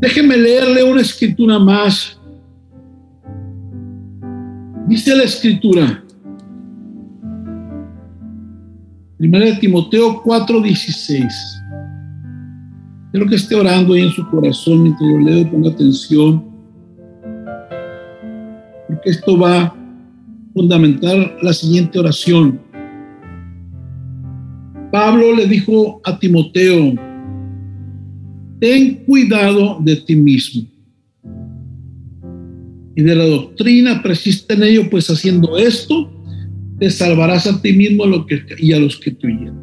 [0.00, 2.18] Déjeme leerle una escritura más.
[4.88, 6.02] Dice la escritura.
[9.18, 11.32] Primera de Timoteo 4:16.
[13.12, 16.42] Quiero que esté orando ahí en su corazón mientras yo leo, ponga atención,
[18.88, 19.76] porque esto va
[20.52, 22.60] fundamentar la siguiente oración.
[24.90, 26.94] Pablo le dijo a Timoteo,
[28.60, 30.72] ten cuidado de ti mismo
[32.94, 36.10] y de la doctrina, persiste en ello, pues haciendo esto,
[36.78, 38.04] te salvarás a ti mismo
[38.58, 39.54] y a los que te oyen.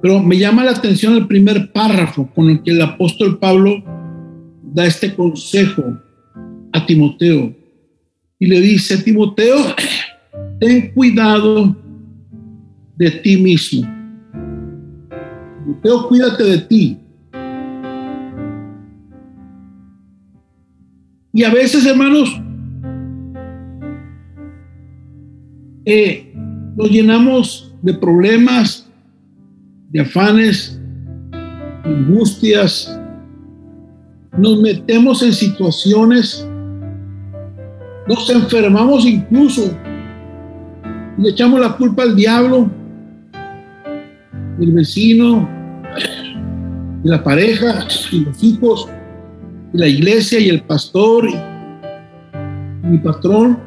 [0.00, 3.84] Pero me llama la atención el primer párrafo con el que el apóstol Pablo
[4.74, 5.82] da este consejo
[6.72, 7.54] a Timoteo.
[8.42, 9.56] Y le dice, Timoteo,
[10.58, 11.76] ten cuidado
[12.96, 13.88] de ti mismo.
[15.62, 16.98] Timoteo, cuídate de ti.
[21.32, 22.36] Y a veces, hermanos,
[25.84, 26.34] eh,
[26.76, 28.90] nos llenamos de problemas,
[29.90, 30.80] de afanes,
[31.84, 33.00] angustias,
[34.36, 36.44] nos metemos en situaciones,
[38.06, 39.76] nos enfermamos incluso,
[41.18, 42.70] le echamos la culpa al diablo,
[44.60, 45.48] el vecino,
[47.04, 48.88] y la pareja, y los hijos,
[49.72, 51.36] y la iglesia, y el pastor, y
[52.86, 53.58] mi patrón.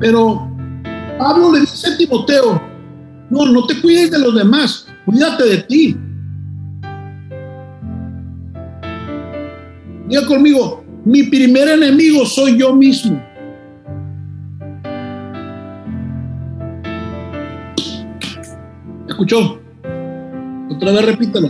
[0.00, 0.48] Pero
[1.18, 2.62] Pablo le dice a Timoteo,
[3.30, 5.96] no, no te cuides de los demás, cuídate de ti.
[10.08, 13.31] Diga conmigo, mi primer enemigo soy yo mismo.
[19.22, 19.60] ¿Escuchó?
[20.68, 21.48] Otra vez repítelo.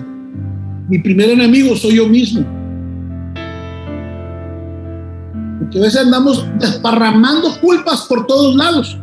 [0.91, 2.45] Mi primer enemigo soy yo mismo.
[5.59, 8.99] Porque a veces andamos desparramando culpas por todos lados.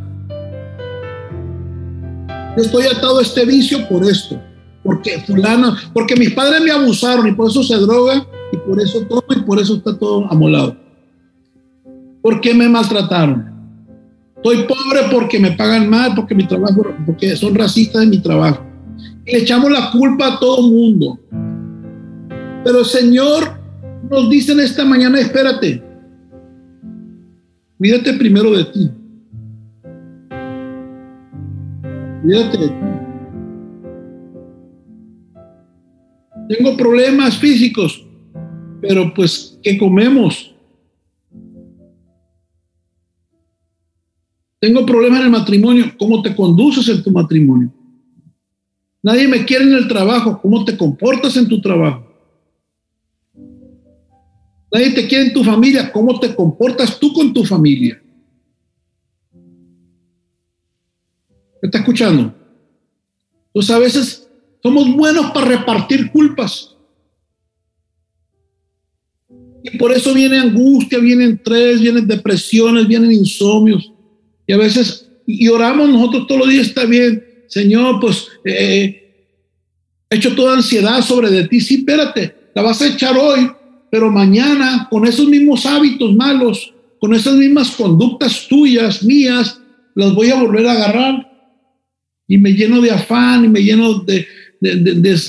[2.57, 4.39] Yo estoy atado a este vicio por esto.
[4.83, 9.01] Porque fulano, porque mis padres me abusaron y por eso se droga y por eso
[9.09, 10.77] todo y por eso está todo amolado.
[12.21, 13.58] ¿Por qué me maltrataron?
[14.41, 18.63] Estoy pobre porque me pagan mal, porque mi trabajo, porque son racistas en mi trabajo.
[19.25, 21.19] Y le echamos la culpa a todo mundo.
[22.63, 23.59] Pero el Señor
[24.09, 25.83] nos dice en esta mañana, espérate,
[27.77, 28.89] cuídate primero de ti.
[32.21, 32.75] Cuídate de ti.
[36.47, 38.05] Tengo problemas físicos,
[38.79, 40.55] pero pues, ¿qué comemos?
[44.59, 45.93] Tengo problemas en el matrimonio.
[45.97, 47.71] ¿Cómo te conduces en tu matrimonio?
[49.01, 50.39] Nadie me quiere en el trabajo.
[50.41, 52.05] ¿Cómo te comportas en tu trabajo?
[54.71, 55.91] Nadie te quiere en tu familia.
[55.91, 58.01] ¿Cómo te comportas tú con tu familia?
[61.61, 62.33] ¿Me está escuchando?
[63.47, 64.29] Entonces a veces
[64.61, 66.75] somos buenos para repartir culpas.
[69.63, 73.91] Y por eso viene angustia, vienen estrés, vienen depresiones, vienen insomnios.
[74.49, 79.27] Y a veces, y oramos nosotros todos los días, está bien, Señor, pues eh,
[80.09, 81.61] he hecho toda ansiedad sobre de ti.
[81.61, 83.47] Sí, espérate, la vas a echar hoy,
[83.91, 89.61] pero mañana con esos mismos hábitos malos, con esas mismas conductas tuyas, mías,
[89.93, 91.31] las voy a volver a agarrar.
[92.27, 94.25] Y me lleno de afán y me lleno de,
[94.61, 95.19] de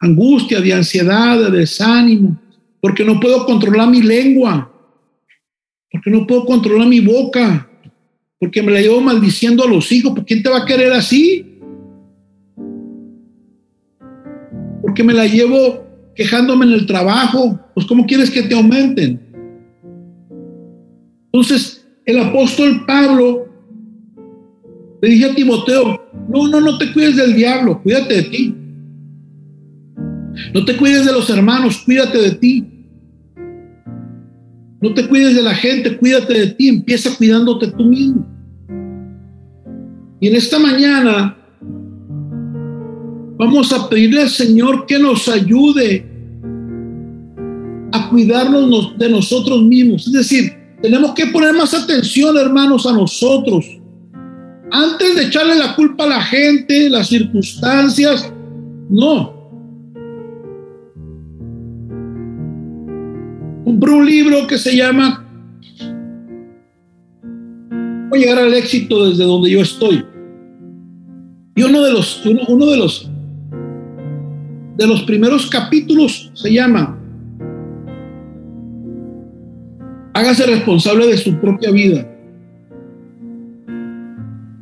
[0.00, 2.36] angustia, de ansiedad, de desánimo,
[2.80, 4.72] porque no puedo controlar mi lengua,
[5.92, 7.68] porque no puedo controlar mi boca,
[8.40, 10.12] porque me la llevo maldiciendo a los hijos.
[10.12, 11.58] ¿Por quién te va a querer así?
[14.80, 17.60] Porque me la llevo quejándome en el trabajo.
[17.74, 19.20] Pues ¿cómo quieres que te aumenten?
[21.26, 23.46] Entonces, el apóstol Pablo
[25.02, 28.54] le dije a Timoteo, no, no, no te cuides del diablo, cuídate de ti.
[30.54, 32.79] No te cuides de los hermanos, cuídate de ti.
[34.80, 38.26] No te cuides de la gente, cuídate de ti, empieza cuidándote tú mismo.
[40.20, 41.36] Y en esta mañana
[43.36, 46.06] vamos a pedirle al Señor que nos ayude
[47.92, 50.06] a cuidarnos de nosotros mismos.
[50.06, 53.66] Es decir, tenemos que poner más atención, hermanos, a nosotros.
[54.70, 58.32] Antes de echarle la culpa a la gente, las circunstancias,
[58.88, 59.39] no.
[63.82, 65.26] Un libro que se llama
[68.12, 70.04] a llegar al éxito desde donde yo estoy.
[71.56, 73.10] Y uno de los, uno, de los,
[74.76, 76.96] de los primeros capítulos se llama
[80.14, 82.06] Hágase responsable de su propia vida.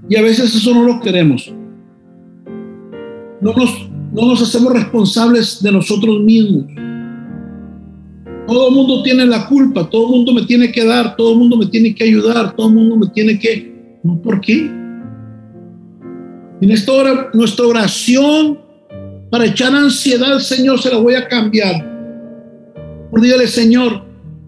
[0.08, 1.52] Y a veces eso no lo queremos.
[3.40, 6.87] No nos, no nos hacemos responsables de nosotros mismos.
[8.48, 11.94] Todo mundo tiene la culpa, todo mundo me tiene que dar, todo mundo me tiene
[11.94, 14.00] que ayudar, todo mundo me tiene que...
[14.02, 14.70] No, ¿por qué?
[16.60, 18.58] En esta hora, nuestra oración
[19.30, 21.86] para echar ansiedad Señor se la voy a cambiar.
[23.10, 24.02] Por dígale, Señor,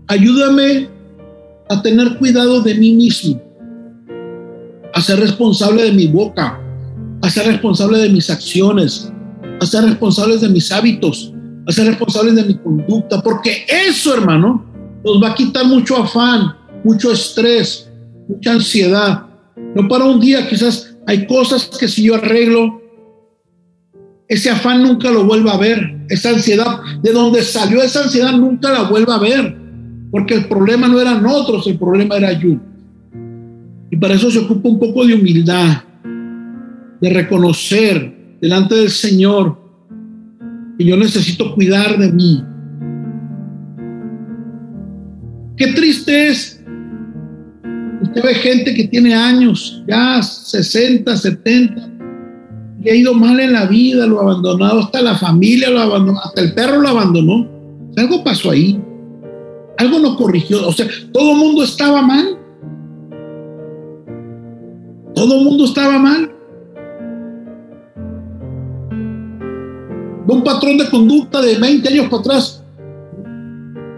[0.06, 0.88] ayúdame
[1.68, 3.40] a tener cuidado de mí mismo,
[4.94, 6.58] a ser responsable de mi boca,
[7.20, 9.12] a ser responsable de mis acciones,
[9.60, 11.34] a ser responsable de mis hábitos,
[11.70, 14.64] a ser responsables de mi conducta, porque eso, hermano,
[15.04, 16.54] nos va a quitar mucho afán,
[16.84, 17.90] mucho estrés,
[18.28, 19.26] mucha ansiedad.
[19.74, 22.80] No para un día, quizás hay cosas que si yo arreglo,
[24.28, 28.70] ese afán nunca lo vuelva a ver, esa ansiedad, de donde salió esa ansiedad nunca
[28.70, 29.56] la vuelva a ver,
[30.10, 32.56] porque el problema no eran otros, el problema era yo.
[33.90, 35.84] Y para eso se ocupa un poco de humildad,
[37.00, 39.69] de reconocer delante del Señor
[40.80, 42.42] que yo necesito cuidar de mí.
[45.58, 46.64] Qué triste es.
[48.00, 51.86] Usted ve gente que tiene años, ya 60, 70,
[52.82, 56.18] y ha ido mal en la vida, lo ha abandonado, hasta la familia lo abandonó,
[56.18, 57.46] hasta el perro lo abandonó.
[57.98, 58.82] Algo pasó ahí.
[59.76, 60.66] Algo no corrigió.
[60.66, 62.38] O sea, todo el mundo estaba mal.
[65.14, 66.32] Todo el mundo estaba mal.
[70.30, 72.60] Un patrón de conducta de 20 años para atrás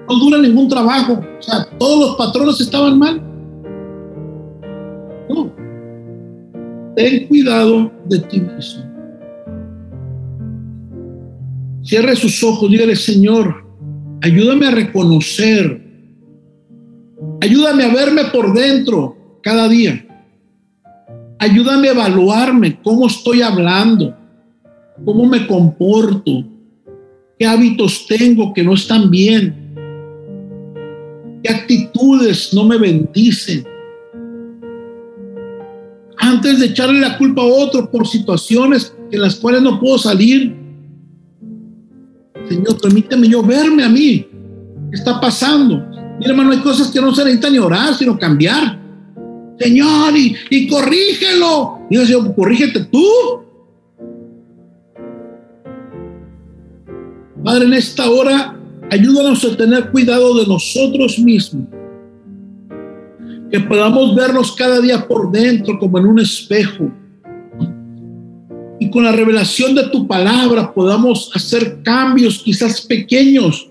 [0.08, 1.20] no dura ningún trabajo.
[1.38, 3.22] O sea, todos los patrones estaban mal.
[5.28, 5.52] No.
[6.96, 8.84] Ten cuidado de ti mismo.
[11.82, 13.64] Cierre sus ojos, dígale, Señor,
[14.22, 15.82] ayúdame a reconocer,
[17.40, 20.06] ayúdame a verme por dentro cada día.
[21.40, 24.16] Ayúdame a evaluarme cómo estoy hablando,
[25.04, 26.44] cómo me comporto,
[27.38, 29.54] qué hábitos tengo que no están bien,
[31.42, 33.64] qué actitudes no me bendicen.
[36.18, 40.54] Antes de echarle la culpa a otro por situaciones en las cuales no puedo salir,
[42.48, 44.26] Señor, permíteme yo verme a mí.
[44.90, 45.84] ¿Qué está pasando?
[46.18, 48.78] Mi hermano, hay cosas que no se necesitan ni orar, sino cambiar.
[49.58, 51.80] Señor, y, y corrígelo.
[51.90, 53.08] Yo, Señor, corrígete tú.
[57.44, 58.56] Padre, en esta hora,
[58.90, 61.66] ayúdanos a tener cuidado de nosotros mismos.
[63.50, 66.90] Que podamos vernos cada día por dentro como en un espejo.
[68.78, 73.68] Y con la revelación de tu palabra podamos hacer cambios quizás pequeños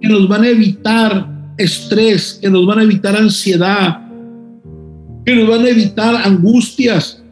[0.00, 1.28] que nos van a evitar
[1.58, 4.00] estrés, que nos van a evitar ansiedad,
[5.24, 7.22] que nos van a evitar angustias.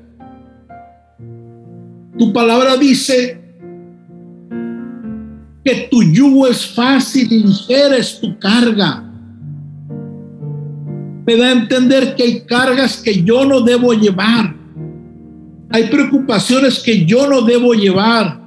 [2.18, 3.47] Tu palabra dice
[5.64, 9.04] que tu yugo es fácil y ligera es tu carga.
[11.26, 14.54] Me da a entender que hay cargas que yo no debo llevar.
[15.70, 18.40] Hay preocupaciones que yo no debo llevar.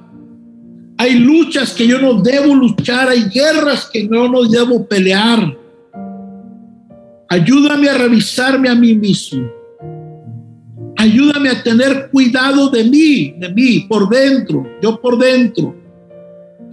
[0.98, 3.10] Hay luchas que yo no debo luchar.
[3.10, 5.56] Hay guerras que yo no debo pelear.
[7.30, 9.48] Ayúdame a revisarme a mí mismo.
[10.98, 15.81] Ayúdame a tener cuidado de mí, de mí, por dentro, yo por dentro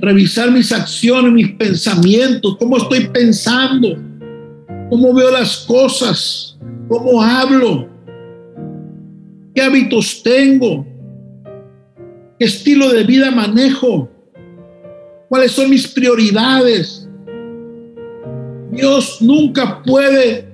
[0.00, 3.96] revisar mis acciones, mis pensamientos, cómo estoy pensando,
[4.90, 7.88] cómo veo las cosas, cómo hablo,
[9.54, 10.86] qué hábitos tengo,
[12.38, 14.08] qué estilo de vida manejo,
[15.28, 17.08] cuáles son mis prioridades.
[18.70, 20.46] Dios nunca puede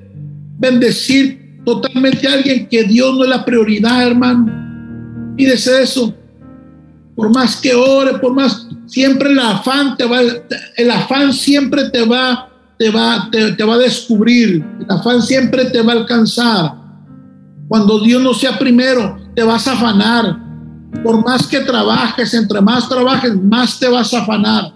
[0.58, 5.34] bendecir totalmente a alguien que Dios no es la prioridad, hermano.
[5.36, 6.14] Pídese eso.
[7.14, 8.63] Por más que ore, por más
[8.94, 10.20] siempre el afán te va,
[10.76, 15.82] el afán siempre te va, te va, te, va a descubrir, el afán siempre te
[15.82, 16.74] va a alcanzar.
[17.66, 20.38] Cuando Dios no sea primero, te vas a afanar.
[21.02, 24.72] Por más que trabajes, entre más trabajes, más te vas a afanar.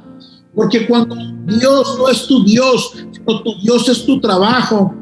[0.53, 1.15] Porque cuando
[1.47, 4.97] Dios no es tu Dios, sino tu Dios es tu trabajo,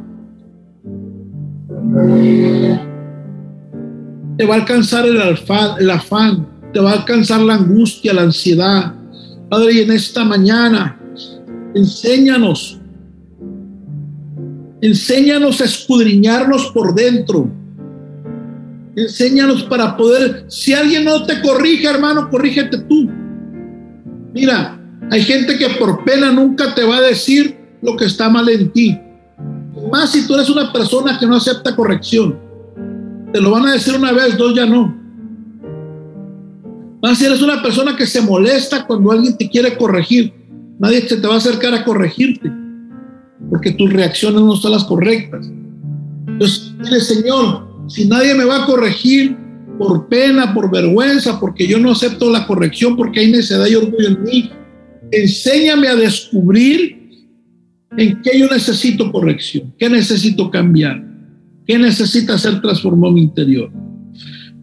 [4.37, 8.96] te va a alcanzar el, el afán, te va a alcanzar la angustia, la ansiedad,
[9.49, 10.99] Padre, y en esta mañana,
[11.75, 12.81] enséñanos,
[14.81, 17.49] enséñanos a escudriñarnos por dentro.
[18.97, 23.09] Enséñanos para poder, si alguien no te corrige, hermano, corrígete tú.
[24.35, 24.81] Mira,
[25.11, 28.73] hay gente que por pena nunca te va a decir lo que está mal en
[28.73, 28.99] ti.
[29.93, 32.37] Más si tú eres una persona que no acepta corrección.
[33.33, 35.06] Te lo van a decir una vez, dos ya no.
[37.03, 40.33] Más si eres una persona que se molesta cuando alguien te quiere corregir,
[40.79, 42.51] nadie se te va a acercar a corregirte,
[43.51, 45.51] porque tus reacciones no son las correctas.
[46.27, 49.37] Entonces, dile, Señor, si nadie me va a corregir
[49.79, 54.09] por pena, por vergüenza, porque yo no acepto la corrección, porque hay necedad y orgullo
[54.09, 54.51] en mí,
[55.13, 56.97] enséñame a descubrir
[57.97, 61.05] en qué yo necesito corrección, qué necesito cambiar,
[61.67, 63.71] qué necesita ser transformado en mi interior.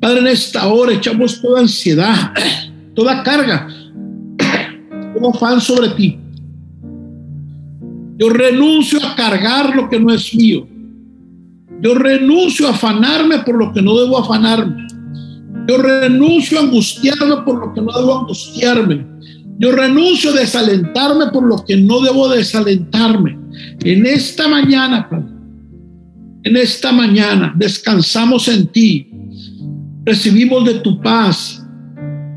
[0.04, 2.34] Padre, en esta hora echamos toda ansiedad,
[2.94, 3.70] toda carga,
[5.14, 6.20] como fan sobre ti.
[8.18, 10.68] Yo renuncio a cargar lo que no es mío.
[11.80, 14.88] Yo renuncio a afanarme por lo que no debo afanarme.
[15.70, 19.08] Yo renuncio a angustiarme por lo que no debo angustiarme.
[19.58, 23.40] Yo renuncio a desalentarme por lo que no debo desalentarme.
[23.86, 25.28] En esta mañana, Padre,
[26.44, 29.13] En esta mañana descansamos en ti,
[30.06, 31.60] recibimos de tu paz.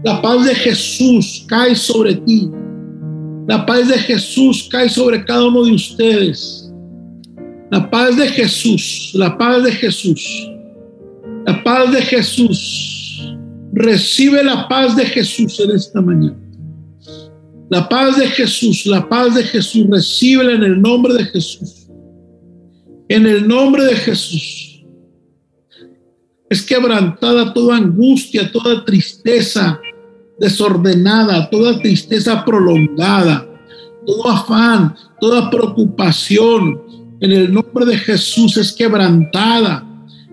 [0.05, 2.51] La paz de Jesús cae sobre ti.
[3.49, 6.73] La paz de Jesús cae sobre cada uno de ustedes.
[7.71, 10.51] La paz de Jesús, la paz de Jesús,
[11.47, 13.37] la paz de Jesús.
[13.73, 16.39] Recibe la paz de Jesús en esta mañana.
[17.69, 21.89] La paz de Jesús, la paz de Jesús, recíbela en el nombre de Jesús.
[23.09, 24.66] En el nombre de Jesús.
[26.49, 29.81] Es quebrantada toda angustia, toda tristeza
[30.39, 33.47] desordenada, toda tristeza prolongada,
[34.07, 36.81] todo afán, toda preocupación.
[37.21, 39.85] En el nombre de Jesús es quebrantada,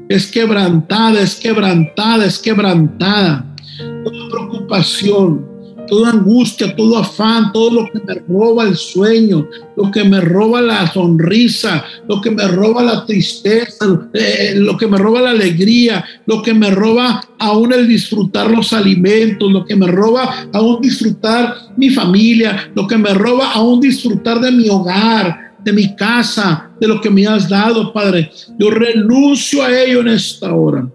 [0.10, 3.56] es quebrantada, es quebrantada, es quebrantada.
[4.04, 5.48] Toda preocupación,
[5.94, 10.60] toda angustia, todo afán, todo lo que me roba el sueño, lo que me roba
[10.60, 16.04] la sonrisa, lo que me roba la tristeza, eh, lo que me roba la alegría,
[16.26, 21.58] lo que me roba aún el disfrutar los alimentos, lo que me roba aún disfrutar
[21.78, 26.88] mi familia, lo que me roba aún disfrutar de mi hogar, de mi casa, de
[26.88, 28.32] lo que me has dado, Padre.
[28.58, 30.90] Yo renuncio a ello en esta hora.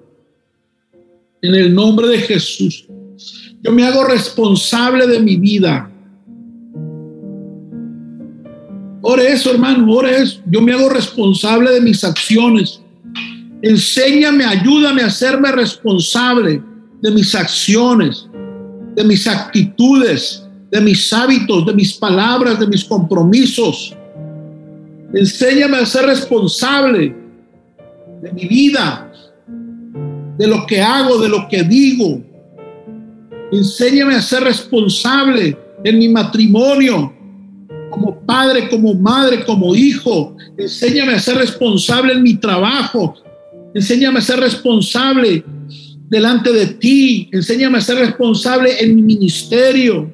[1.41, 2.89] En el nombre de Jesús.
[3.63, 5.91] Yo me hago responsable de mi vida.
[9.01, 10.41] Por eso, hermano, por eso.
[10.47, 12.81] Yo me hago responsable de mis acciones.
[13.63, 16.63] Enséñame, ayúdame a hacerme responsable
[17.03, 18.29] de mis acciones,
[18.95, 23.97] de mis actitudes, de mis hábitos, de mis palabras, de mis compromisos.
[25.13, 27.17] Enséñame a ser responsable
[28.23, 29.11] de mi vida,
[30.37, 32.23] de lo que hago, de lo que digo,
[33.51, 37.13] Enséñame a ser responsable en mi matrimonio,
[37.91, 40.37] como padre, como madre, como hijo.
[40.57, 43.15] Enséñame a ser responsable en mi trabajo.
[43.75, 45.45] Enséñame a ser responsable
[46.09, 47.31] delante de ti.
[47.33, 50.11] Enséñame a ser responsable en mi ministerio.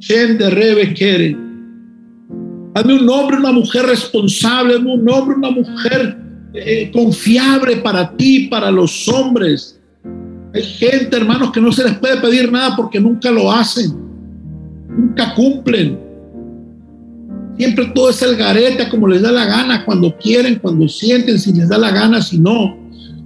[0.00, 1.36] de.
[2.74, 4.76] Hazme un hombre, una mujer responsable.
[4.76, 6.18] Un hombre, una mujer
[6.52, 9.79] eh, confiable para ti, para los hombres.
[10.52, 13.92] Hay gente, hermanos, que no se les puede pedir nada porque nunca lo hacen,
[14.88, 15.98] nunca cumplen.
[17.56, 21.52] Siempre todo es el gareta como les da la gana, cuando quieren, cuando sienten, si
[21.52, 22.76] les da la gana, si no.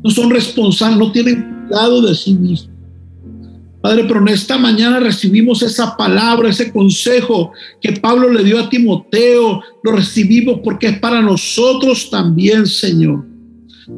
[0.03, 2.68] No son responsables, no tienen cuidado de sí mismos.
[3.81, 8.68] Padre, pero en esta mañana recibimos esa palabra, ese consejo que Pablo le dio a
[8.68, 9.62] Timoteo.
[9.83, 13.25] Lo recibimos porque es para nosotros también, Señor.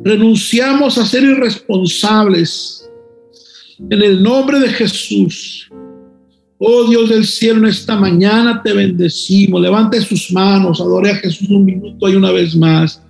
[0.05, 2.86] Renunciamos a ser irresponsables
[3.79, 5.71] en el nombre de Jesús.
[6.59, 9.61] Oh Dios del cielo, en esta mañana te bendecimos.
[9.61, 13.03] Levante sus manos, adore a Jesús un minuto y una vez más.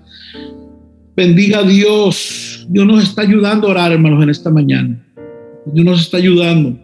[1.17, 2.67] Bendiga a Dios.
[2.69, 5.01] Dios nos está ayudando a orar, hermanos, en esta mañana.
[5.67, 6.77] Dios nos está ayudando.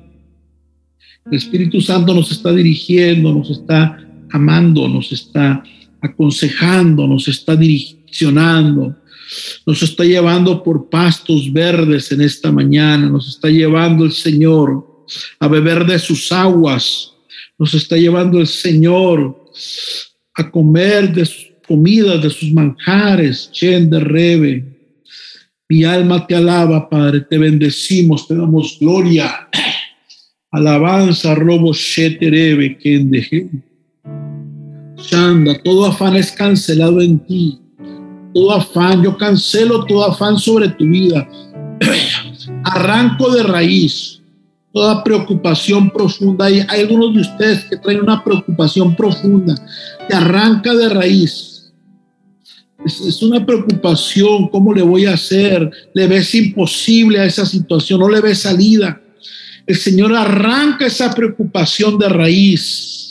[1.27, 3.99] El Espíritu Santo nos está dirigiendo, nos está
[4.31, 5.63] amando, nos está
[6.01, 8.97] aconsejando, nos está direccionando
[9.67, 15.07] nos está llevando por pastos verdes en esta mañana, nos está llevando el Señor
[15.39, 17.13] a beber de sus aguas,
[17.59, 19.45] nos está llevando el Señor
[20.35, 24.65] a comer de sus comidas, de sus manjares, chen de rebe.
[25.69, 29.49] Mi alma te alaba, Padre, te bendecimos, te damos gloria.
[30.51, 33.49] Alabanza, robo, sheterebe, kendeje.
[34.97, 37.62] Shanda, todo afán es cancelado en ti
[38.33, 41.29] todo afán, yo cancelo todo afán sobre tu vida.
[42.65, 44.23] Arranco de raíz
[44.73, 46.47] toda preocupación profunda.
[46.47, 49.55] Hay, algunos de ustedes que traen una preocupación profunda,
[50.09, 51.73] te arranca de raíz.
[52.85, 55.71] Es, es, una preocupación, ¿cómo le voy a hacer?
[55.95, 59.01] Le ves imposible a esa situación, no le ves salida.
[59.67, 63.02] El Señor arranca esa preocupación de raíz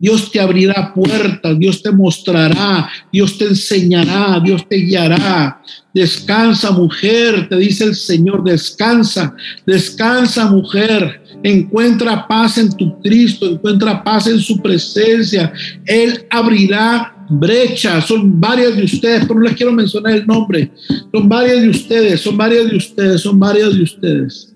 [0.00, 5.62] Dios te abrirá puertas, Dios te mostrará, Dios te enseñará, Dios te guiará.
[5.92, 9.34] Descansa mujer, te dice el Señor, descansa,
[9.66, 15.52] descansa mujer, encuentra paz en tu Cristo, encuentra paz en su presencia.
[15.84, 20.72] Él abrirá brechas, son varias de ustedes, pero no les quiero mencionar el nombre,
[21.12, 24.49] son varias de ustedes, son varias de ustedes, son varias de ustedes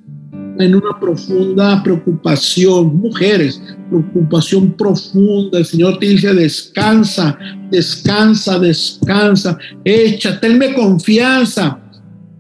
[0.59, 5.59] en una profunda preocupación, mujeres, preocupación profunda.
[5.59, 7.39] El Señor te dice, descansa,
[7.71, 11.79] descansa, descansa, echa, tenme confianza,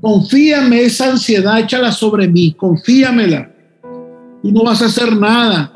[0.01, 3.51] confíame esa ansiedad, échala sobre mí, confíamela.
[4.43, 5.73] Tú no vas a hacer nada,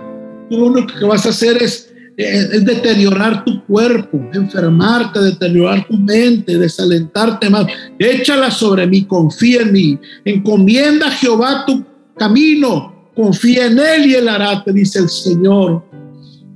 [0.50, 5.96] tú lo único que vas a hacer es es deteriorar tu cuerpo, enfermarte, deteriorar tu
[5.96, 7.66] mente, desalentarte más.
[7.96, 9.98] Échala sobre mí, confía en mí.
[10.24, 11.84] Encomienda a Jehová tu
[12.18, 15.84] camino, confía en él y él hará, te dice el Señor.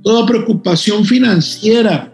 [0.03, 2.13] Toda preocupación financiera,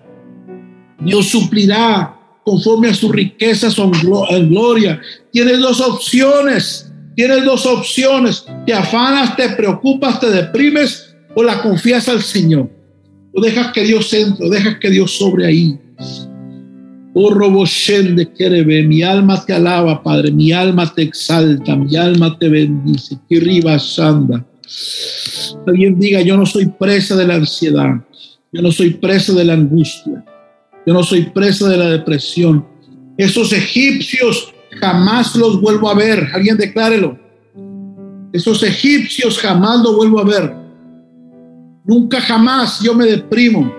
[0.99, 5.01] Dios suplirá conforme a sus riquezas en gloria.
[5.31, 8.45] Tienes dos opciones, tienes dos opciones.
[8.65, 12.69] Te afanas, te preocupas, te deprimes o la confías al Señor.
[13.33, 15.79] O dejas que Dios entre, o dejas que Dios sobre ahí.
[17.21, 22.47] Oh Roboshen de mi alma te alaba, Padre, mi alma te exalta, mi alma te
[22.47, 23.17] bendice.
[23.27, 24.45] Kiriba Sanda.
[25.67, 27.95] Alguien diga, yo no soy presa de la ansiedad,
[28.53, 30.23] yo no soy presa de la angustia,
[30.85, 32.65] yo no soy presa de la depresión.
[33.17, 36.25] Esos egipcios jamás los vuelvo a ver.
[36.33, 37.19] Alguien declárelo.
[38.31, 40.55] Esos egipcios jamás los vuelvo a ver.
[41.83, 43.69] Nunca jamás yo me deprimo.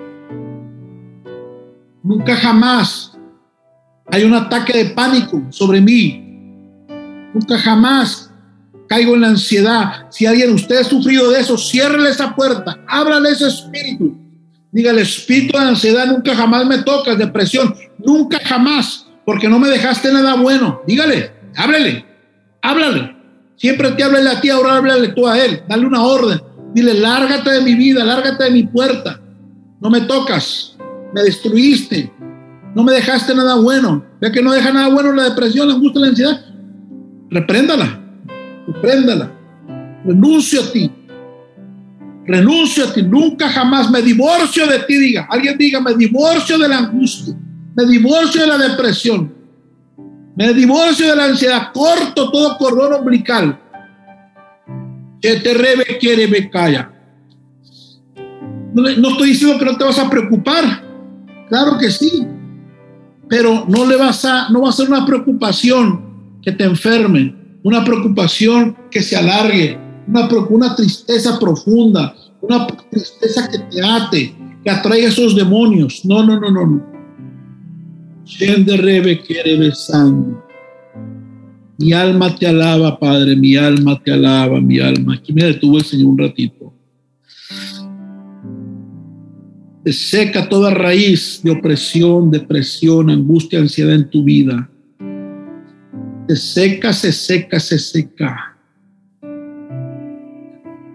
[2.03, 3.10] Nunca jamás
[4.13, 6.27] hay un ataque de pánico sobre mí.
[7.33, 8.31] Nunca jamás
[8.89, 10.07] caigo en la ansiedad.
[10.11, 14.19] Si alguien usted ha sufrido de eso, ciérrele esa puerta, ábrale ese espíritu.
[14.73, 19.69] Diga, el espíritu de ansiedad nunca jamás me toca, depresión, nunca jamás, porque no me
[19.69, 20.83] dejaste nada bueno.
[20.87, 22.05] Dígale, háblele,
[22.63, 23.17] háblale.
[23.57, 26.41] Siempre te háblele a ti, ahora háblale tú a él, dale una orden.
[26.75, 29.21] Dile, lárgate de mi vida, lárgate de mi puerta.
[29.81, 30.77] No me tocas,
[31.15, 32.13] me destruiste,
[32.75, 34.05] no me dejaste nada bueno.
[34.21, 36.45] Ya que no deja nada bueno la depresión, la angustia, la ansiedad.
[37.31, 38.01] Repréndala,
[38.67, 39.33] repréndala.
[40.05, 40.91] Renuncio a ti.
[42.27, 43.03] Renuncio a ti.
[43.03, 44.97] Nunca jamás me divorcio de ti.
[44.97, 47.35] Diga, alguien diga, me divorcio de la angustia.
[47.75, 49.33] Me divorcio de la depresión.
[50.37, 51.71] Me divorcio de la ansiedad.
[51.73, 53.59] Corto todo cordón umbilical
[55.21, 56.91] que te rebe quiere me calla.
[58.73, 60.65] No, estoy diciendo que no te vas a preocupar.
[61.49, 62.27] Claro que sí.
[63.31, 66.01] Pero no le vas a, no va a ser una preocupación
[66.43, 69.79] que te enferme, una preocupación que se alargue,
[70.09, 76.05] una, una tristeza profunda, una tristeza que te ate, que atraiga esos demonios.
[76.05, 76.83] No, no, no, no, no.
[78.77, 80.45] rebe quiere besando.
[81.79, 85.15] Mi alma te alaba, Padre, mi alma te alaba, mi alma.
[85.15, 86.60] Aquí me detuvo el Señor un ratito.
[89.87, 94.69] Seca toda raíz de opresión, depresión, angustia, ansiedad en tu vida.
[96.29, 98.57] Se seca, se seca, se seca.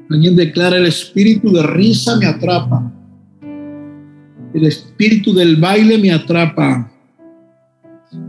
[0.09, 2.91] Alguien declara, el espíritu de risa me atrapa.
[4.53, 6.91] El espíritu del baile me atrapa.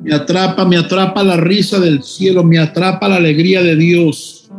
[0.03, 4.51] Me atrapa, me atrapa la risa del cielo, me atrapa la alegría de Dios.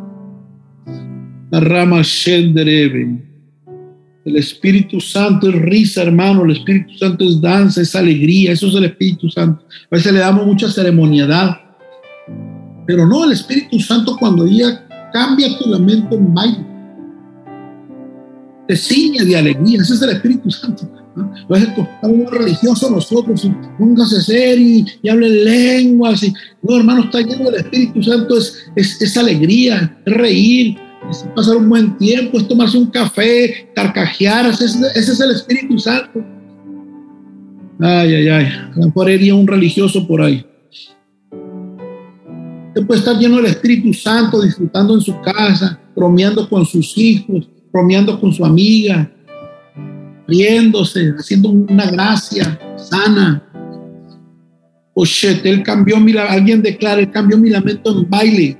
[1.49, 2.01] La rama.
[4.27, 6.43] El Espíritu Santo es risa, hermano.
[6.43, 8.51] El Espíritu Santo es danza, es alegría.
[8.51, 9.63] Eso es el Espíritu Santo.
[9.89, 11.61] A veces le damos mucha ceremonialidad.
[12.85, 16.65] Pero no, el Espíritu Santo cuando ya cambia tu lamento en baile.
[18.67, 19.81] Te ciñe de alegría.
[19.81, 20.91] Ese es el Espíritu Santo.
[21.15, 21.55] ¿no?
[21.55, 23.49] estamos religiosos nosotros,
[23.79, 26.21] póngase serio y, hable lenguas.
[26.23, 30.77] Y, no, hermano, está lleno del Espíritu Santo, es, es, alegría, es reír,
[31.35, 36.23] pasar un buen tiempo, es tomarse un café, carcajear, ese, es el Espíritu Santo.
[37.79, 40.45] Ay, ay, ay, a lo mejor un religioso por ahí.
[42.69, 47.49] Usted puede estar lleno del Espíritu Santo, disfrutando en su casa, bromeando con sus hijos,
[47.71, 49.11] bromeando con su amiga,
[50.27, 53.43] riéndose, haciendo una gracia sana.
[54.93, 58.57] Oye, él cambió mi, alguien declara, él cambió mi lamento en baile.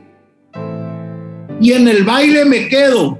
[1.60, 3.20] Y en el baile me quedo.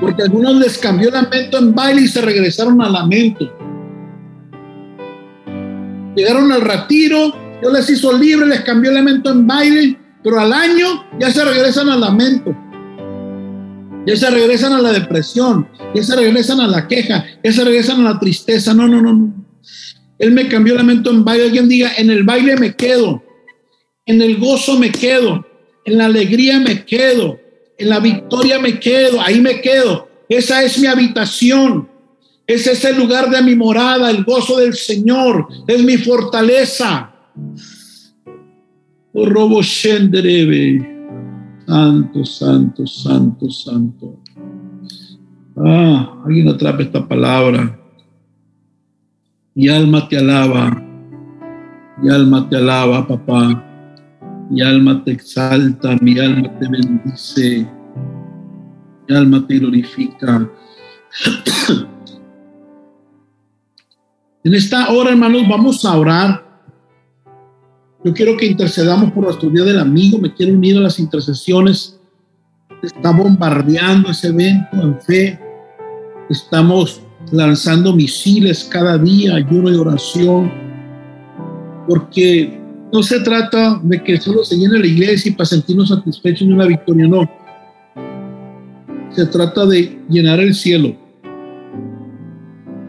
[0.00, 3.52] Porque algunos les cambió lamento en baile y se regresaron al lamento.
[6.14, 10.52] Llegaron al retiro, yo les hizo libre, les cambió el lamento en baile, pero al
[10.52, 12.56] año ya se regresan al lamento
[14.08, 18.00] ya se regresan a la depresión, ya se regresan a la queja, ya se regresan
[18.00, 18.72] a la tristeza.
[18.72, 19.34] No, no, no, no.
[20.18, 21.44] Él me cambió lamento en baile.
[21.44, 23.22] Alguien diga, en el baile me quedo,
[24.08, 25.44] en el gozo me quedo,
[25.84, 27.38] en la alegría me quedo,
[27.76, 30.08] en la victoria me quedo, ahí me quedo.
[30.30, 31.86] Esa es mi habitación.
[32.46, 37.12] Ese es el lugar de mi morada, el gozo del Señor, es mi fortaleza.
[39.12, 39.62] Oh, robo.
[39.62, 40.16] Santo,
[42.24, 44.16] santo, santo, santo.
[45.54, 47.78] Ah, alguien atrapa esta palabra.
[49.54, 50.82] Mi alma te alaba.
[52.00, 53.66] Mi alma te alaba, papá.
[54.50, 57.68] Mi alma te exalta, mi alma te bendice.
[59.06, 60.48] Mi alma te glorifica.
[64.44, 66.48] en esta hora, hermanos, vamos a orar.
[68.04, 70.18] Yo quiero que intercedamos por nuestro día del amigo.
[70.18, 72.00] Me quiero unir a las intercesiones.
[72.82, 75.38] Está bombardeando ese evento en fe.
[76.30, 80.50] Estamos lanzando misiles cada día, ayuno y oración.
[81.86, 82.57] Porque
[82.92, 86.54] no se trata de que solo se llene la iglesia y para sentirnos satisfechos en
[86.54, 87.30] una victoria, no.
[89.10, 90.96] Se trata de llenar el cielo.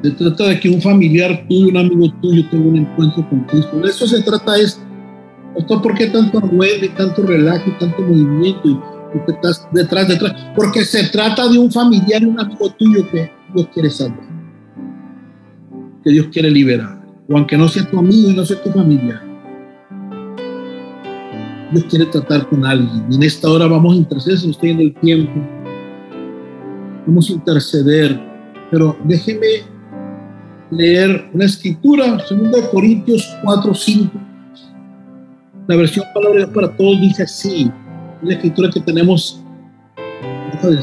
[0.02, 3.80] Se trata de que un familiar tuyo, un amigo tuyo tenga un encuentro con Cristo.
[3.80, 4.82] De eso se trata esto.
[5.68, 10.34] ¿Por qué tanto ruido y tanto relajo y tanto movimiento y, que estás detrás, detrás?
[10.56, 14.30] Porque se trata de un familiar, un amigo tuyo que Dios quiere salvar.
[16.04, 17.02] Que Dios quiere liberar.
[17.28, 19.29] O aunque no sea tu amigo y no sea tu familiar
[21.72, 23.06] Dios quiere tratar con alguien.
[23.12, 25.34] En esta hora vamos a interceder, se nos está el tiempo.
[27.06, 28.20] Vamos a interceder.
[28.72, 29.64] Pero déjeme
[30.72, 34.12] leer una escritura, 2 Corintios 4, 5.
[35.68, 37.72] La versión Palabra para Todos dice así.
[38.24, 39.44] La escritura que tenemos
[40.64, 40.80] del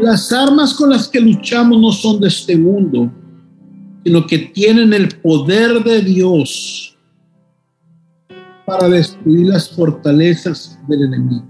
[0.00, 3.10] Las armas con las que luchamos no son de este mundo,
[4.04, 6.91] sino que tienen el poder de Dios
[8.72, 11.44] para destruir las fortalezas del enemigo.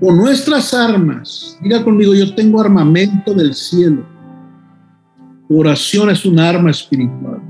[0.00, 4.06] Con nuestras armas, diga conmigo, yo tengo armamento del cielo.
[5.50, 7.42] Oración es un arma espiritual.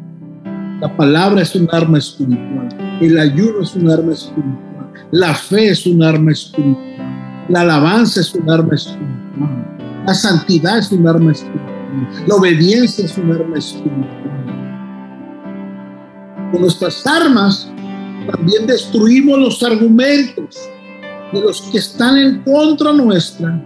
[0.81, 2.69] La palabra es un arma espiritual.
[3.01, 4.93] El ayuno es un arma espiritual.
[5.13, 7.47] La fe es un arma espiritual.
[7.49, 10.03] La alabanza es un arma espiritual.
[10.05, 12.27] La santidad es un arma espiritual.
[12.27, 14.58] La obediencia es un arma espiritual
[16.51, 17.71] con nuestras armas
[18.31, 20.69] también destruimos los argumentos
[21.33, 23.63] de los que están en contra nuestra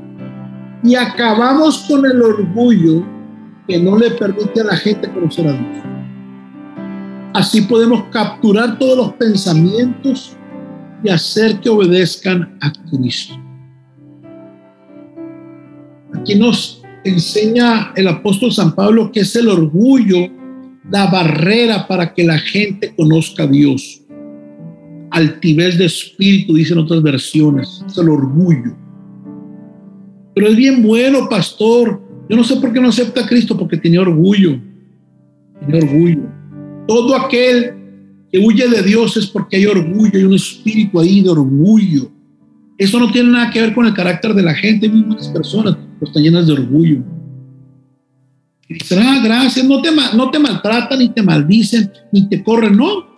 [0.82, 3.04] y acabamos con el orgullo
[3.68, 5.84] que no le permite a la gente conocer a Dios.
[7.34, 10.36] Así podemos capturar todos los pensamientos
[11.04, 13.34] y hacer que obedezcan a Cristo.
[16.14, 20.41] Aquí nos enseña el apóstol San Pablo que es el orgullo
[20.90, 24.02] la barrera para que la gente conozca a Dios.
[25.10, 28.76] Altivez de espíritu, dicen otras versiones, es el orgullo.
[30.34, 32.00] Pero es bien bueno, pastor.
[32.28, 34.58] Yo no sé por qué no acepta a Cristo, porque tiene orgullo.
[35.60, 36.22] Tiene orgullo.
[36.88, 37.74] Todo aquel
[38.30, 42.10] que huye de Dios es porque hay orgullo, hay un espíritu ahí de orgullo.
[42.78, 46.06] Eso no tiene nada que ver con el carácter de la gente, muchas personas que
[46.06, 47.02] están llenas de orgullo.
[48.96, 53.14] Ah, gracias, no te, maltratan, ni te maldicen, ni te corren, no.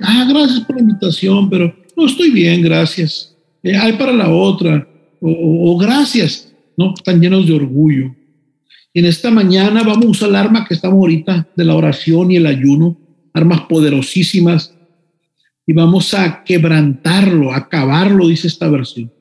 [0.00, 3.36] Ah, gracias por la invitación, pero no estoy bien, gracias.
[3.62, 4.86] Eh, hay para la otra.
[5.20, 6.94] O, gracias, ¿no?
[6.94, 8.14] Están llenos de orgullo.
[8.94, 12.36] En esta mañana vamos a usar el arma que estamos ahorita de la oración y
[12.36, 12.96] el ayuno,
[13.34, 14.74] armas poderosísimas,
[15.66, 19.12] y vamos a quebrantarlo, acabarlo, dice esta versión.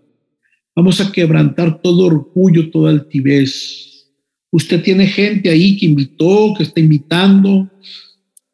[0.75, 3.96] Vamos a quebrantar todo orgullo, toda altivez,
[4.51, 7.69] Usted tiene gente ahí que invitó, que está invitando.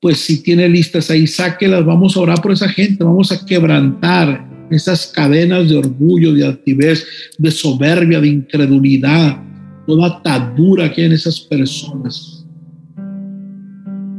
[0.02, 1.86] Pues si tiene listas ahí, sáquelas.
[1.86, 3.04] Vamos a orar por esa gente.
[3.04, 7.06] Vamos a quebrantar esas cadenas de orgullo, de altivez,
[7.38, 9.42] de soberbia, de incredulidad,
[9.86, 12.46] toda atadura que hay en esas personas.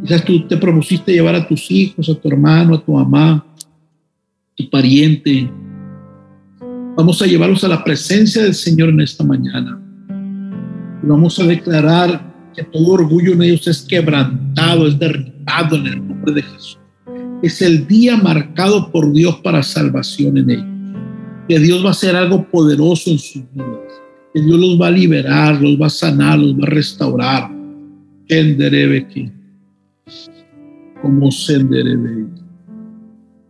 [0.03, 4.55] Quizás tú te propusiste llevar a tus hijos, a tu hermano, a tu mamá, a
[4.55, 5.51] tu pariente.
[6.97, 9.84] Vamos a llevarlos a la presencia del Señor en esta mañana
[11.07, 16.35] vamos a declarar que todo orgullo en ellos es quebrantado, es derribado en el nombre
[16.35, 16.79] de Jesús.
[17.43, 20.67] Es el día marcado por Dios para salvación en ellos.
[21.49, 24.03] Que Dios va a hacer algo poderoso en sus vidas.
[24.33, 27.51] Que Dios los va a liberar, los va a sanar, los va a restaurar.
[31.03, 32.27] Como senderebe.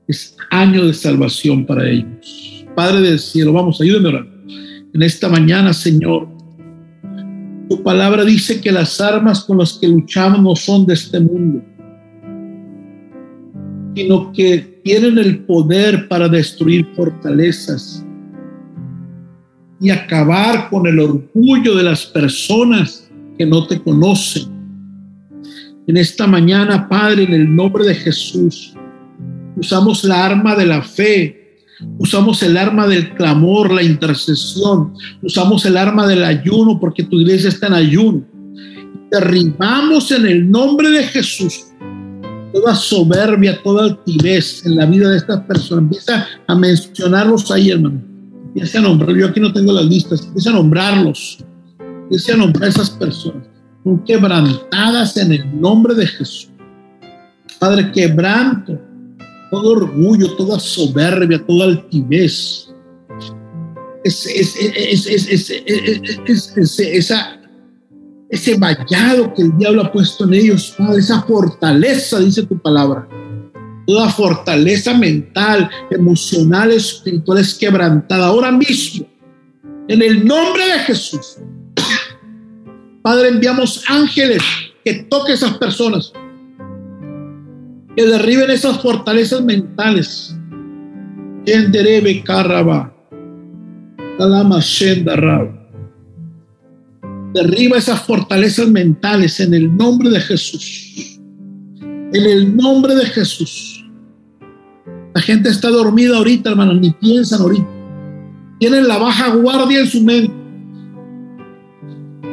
[0.09, 2.67] Es año de salvación para ellos.
[2.75, 4.27] Padre del cielo, vamos, a orar.
[4.93, 6.34] En esta mañana, Señor,
[7.69, 11.63] tu palabra dice que las armas con las que luchamos no son de este mundo,
[13.95, 18.05] sino que tienen el poder para destruir fortalezas
[19.81, 24.53] y acabar con el orgullo de las personas que no te conocen.
[25.87, 28.75] En esta mañana, Padre, en el nombre de Jesús,
[29.57, 31.44] usamos la arma de la fe
[31.99, 34.95] Usamos el arma del clamor, la intercesión.
[35.23, 38.25] Usamos el arma del ayuno porque tu iglesia está en ayuno.
[39.11, 41.67] Derribamos en el nombre de Jesús
[42.55, 45.85] toda soberbia, toda altivez en la vida de estas personas.
[45.85, 48.01] Empieza a mencionarlos ahí, hermano.
[48.47, 51.45] Empiece a nombrar, yo aquí no tengo las listas, empiece a nombrarlos,
[52.05, 53.49] empiece a nombrar esas personas.
[53.83, 56.49] Son quebrantadas en el nombre de Jesús.
[57.59, 58.81] Padre, quebranto
[59.55, 62.69] todo orgullo, toda soberbia, toda altivez.
[64.03, 64.39] Ese,
[66.97, 67.41] esa,
[68.29, 73.09] ese vallado que el diablo ha puesto en ellos, Padre, esa fortaleza, dice tu palabra
[73.87, 79.07] toda fortaleza mental, emocional, espiritual es quebrantada ahora mismo.
[79.89, 81.39] En el nombre de Jesús.
[83.03, 84.43] Padre, enviamos ángeles
[84.85, 86.13] que toquen a esas personas,
[87.97, 90.37] que derriben esas fortalezas mentales.
[97.35, 101.21] Derriba esas fortalezas mentales en el nombre de Jesús.
[101.81, 103.85] En el nombre de Jesús.
[105.15, 107.67] La gente está dormida ahorita, hermanos, ni piensan ahorita.
[108.59, 110.33] Tienen la baja guardia en su mente.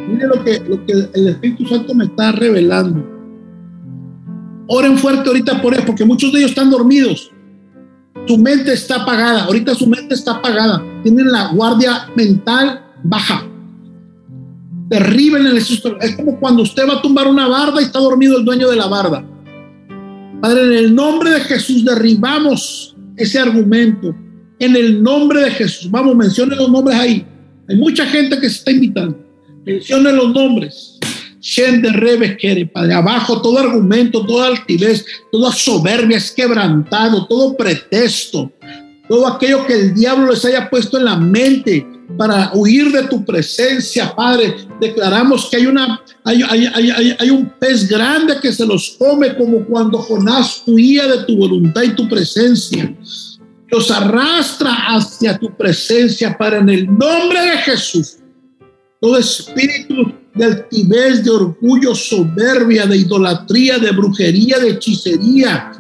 [0.10, 3.11] Mire lo que, lo que el Espíritu Santo me está revelando.
[4.68, 7.32] Oren fuerte ahorita por eso, porque muchos de ellos están dormidos.
[8.28, 9.46] Su mente está apagada.
[9.46, 10.84] Ahorita su mente está apagada.
[11.04, 13.46] Tienen la guardia mental baja.
[14.88, 15.98] Derriben el susto.
[16.00, 18.76] Es como cuando usted va a tumbar una barda y está dormido el dueño de
[18.76, 19.26] la barda.
[20.42, 24.16] Padre, en el nombre de Jesús derribamos ese argumento.
[24.60, 25.90] En el nombre de Jesús.
[25.90, 27.26] Vamos, mencione los nombres ahí.
[27.70, 29.18] Hay mucha gente que se está invitando.
[29.66, 30.91] Mencione los nombres.
[32.72, 32.94] Padre.
[32.94, 38.52] Abajo todo argumento, toda altivez, toda soberbia es quebrantado, todo pretexto,
[39.10, 41.86] todo aquello que el diablo les haya puesto en la mente
[42.18, 44.56] para huir de tu presencia, Padre.
[44.80, 49.66] Declaramos que hay, una, hay, hay, hay, un pez grande que se los come como
[49.66, 52.94] cuando Jonás huía de tu voluntad y tu presencia.
[53.70, 58.18] Los arrastra hacia tu presencia, Padre, en el nombre de Jesús.
[59.00, 65.72] Todo espíritu de altivez, de orgullo, soberbia, de idolatría, de brujería, de hechicería,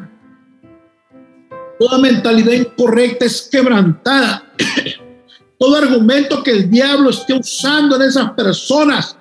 [1.79, 4.43] toda mentalidad incorrecta es quebrantada
[5.59, 9.15] todo argumento que el diablo esté usando en esas personas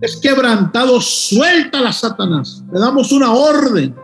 [0.00, 1.00] es quebrantado.
[1.00, 2.62] Suéltalas, Satanás.
[2.72, 3.94] Le damos una orden.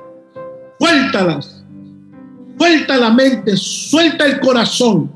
[0.78, 1.64] Suéltalas.
[2.59, 5.11] Suelta la mente, suelta el corazón.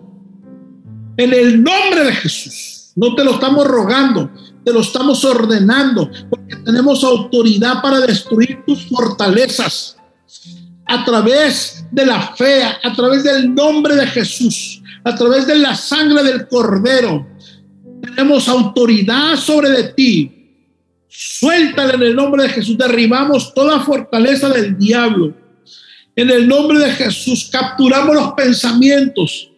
[1.16, 2.92] En el nombre de Jesús.
[2.96, 4.30] No te lo estamos rogando,
[4.64, 9.96] te lo estamos ordenando, porque tenemos autoridad para destruir tus fortalezas
[10.86, 15.76] a través de la fe, a través del nombre de Jesús a través de la
[15.76, 17.26] sangre del cordero.
[18.02, 20.30] Tenemos autoridad sobre de ti.
[21.08, 22.76] Suéltale en el nombre de Jesús.
[22.76, 25.34] Derribamos toda fortaleza del diablo.
[26.16, 29.50] En el nombre de Jesús capturamos los pensamientos.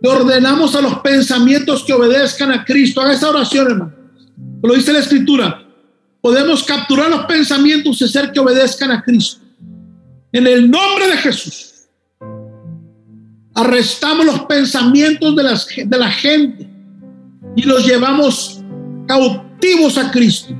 [0.00, 3.00] Le ordenamos a los pensamientos que obedezcan a Cristo.
[3.00, 4.03] Haga esa oración, hermano.
[4.64, 5.62] Lo dice la Escritura.
[6.22, 9.42] Podemos capturar los pensamientos y hacer que obedezcan a Cristo.
[10.32, 11.72] En el nombre de Jesús.
[13.54, 16.68] Arrestamos los pensamientos de, las, de la gente
[17.54, 18.62] y los llevamos
[19.06, 20.54] cautivos a Cristo.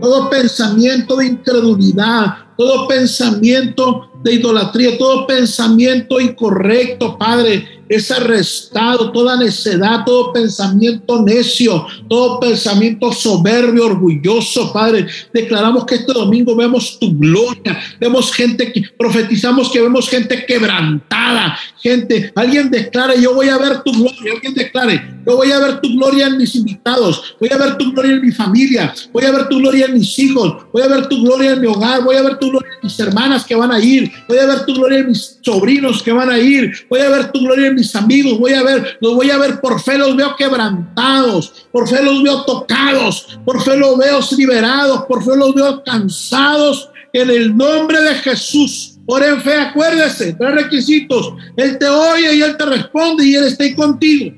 [0.00, 9.36] Todo pensamiento de incredulidad, todo pensamiento de idolatría, todo pensamiento incorrecto, Padre, es arrestado, toda
[9.36, 15.06] necedad, todo pensamiento necio, todo pensamiento soberbio, orgulloso, Padre.
[15.32, 21.58] Declaramos que este domingo vemos tu gloria, vemos gente que profetizamos que vemos gente quebrantada,
[21.82, 25.80] gente, alguien declare, yo voy a ver tu gloria, alguien declare, yo voy a ver
[25.80, 29.32] tu gloria en mis invitados, voy a ver tu gloria en mi familia, voy a
[29.32, 32.16] ver tu gloria en mis hijos, voy a ver tu gloria en mi hogar, voy
[32.16, 34.74] a ver tu gloria en mis hermanas que van a ir, voy a ver tu
[34.74, 37.94] gloria en mis sobrinos que van a ir, voy a ver tu gloria en mis
[37.94, 42.02] amigos, voy a ver, los voy a ver por fe, los veo quebrantados, por fe
[42.02, 47.56] los veo tocados, por fe los veo liberados, por fe los veo cansados en el
[47.56, 48.90] nombre de Jesús.
[49.06, 51.34] Por en fe, acuérdese, tres requisitos.
[51.56, 54.34] Él te oye y Él te responde y Él está contigo.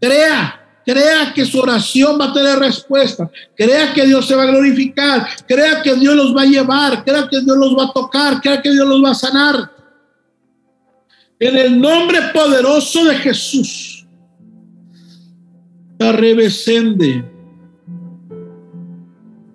[0.00, 3.28] Crea, crea que su oración va a tener respuesta.
[3.56, 5.26] Crea que Dios se va a glorificar.
[5.46, 7.04] Crea que Dios los va a llevar.
[7.04, 8.40] Crea que Dios los va a tocar.
[8.40, 9.75] Crea que Dios los va a sanar.
[11.38, 14.06] En el nombre poderoso de Jesús.
[15.98, 17.24] Revesende.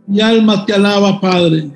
[0.05, 1.71] Mi alma te alaba, Padre.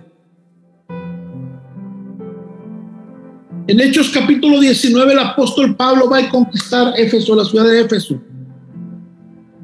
[3.67, 8.21] En Hechos capítulo 19, el apóstol Pablo va a conquistar Éfeso, la ciudad de Éfeso.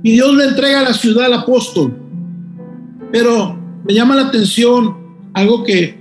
[0.01, 1.93] Y Dios le entrega la ciudad al apóstol.
[3.11, 4.97] Pero me llama la atención
[5.33, 5.99] algo que,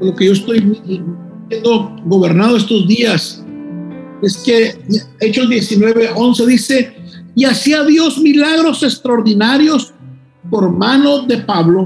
[0.00, 0.60] lo que yo estoy
[1.54, 3.44] siendo gobernado estos días,
[4.22, 4.78] es que
[5.20, 6.94] Hechos 19, 11 dice,
[7.34, 9.92] y hacía Dios milagros extraordinarios
[10.50, 11.84] por mano de Pablo,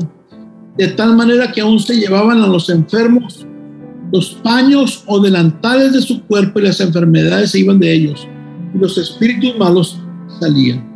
[0.77, 3.45] de tal manera que aún se llevaban a los enfermos
[4.11, 8.27] los paños o delantales de su cuerpo y las enfermedades se iban de ellos,
[8.75, 10.01] y los espíritus malos
[10.41, 10.87] salían.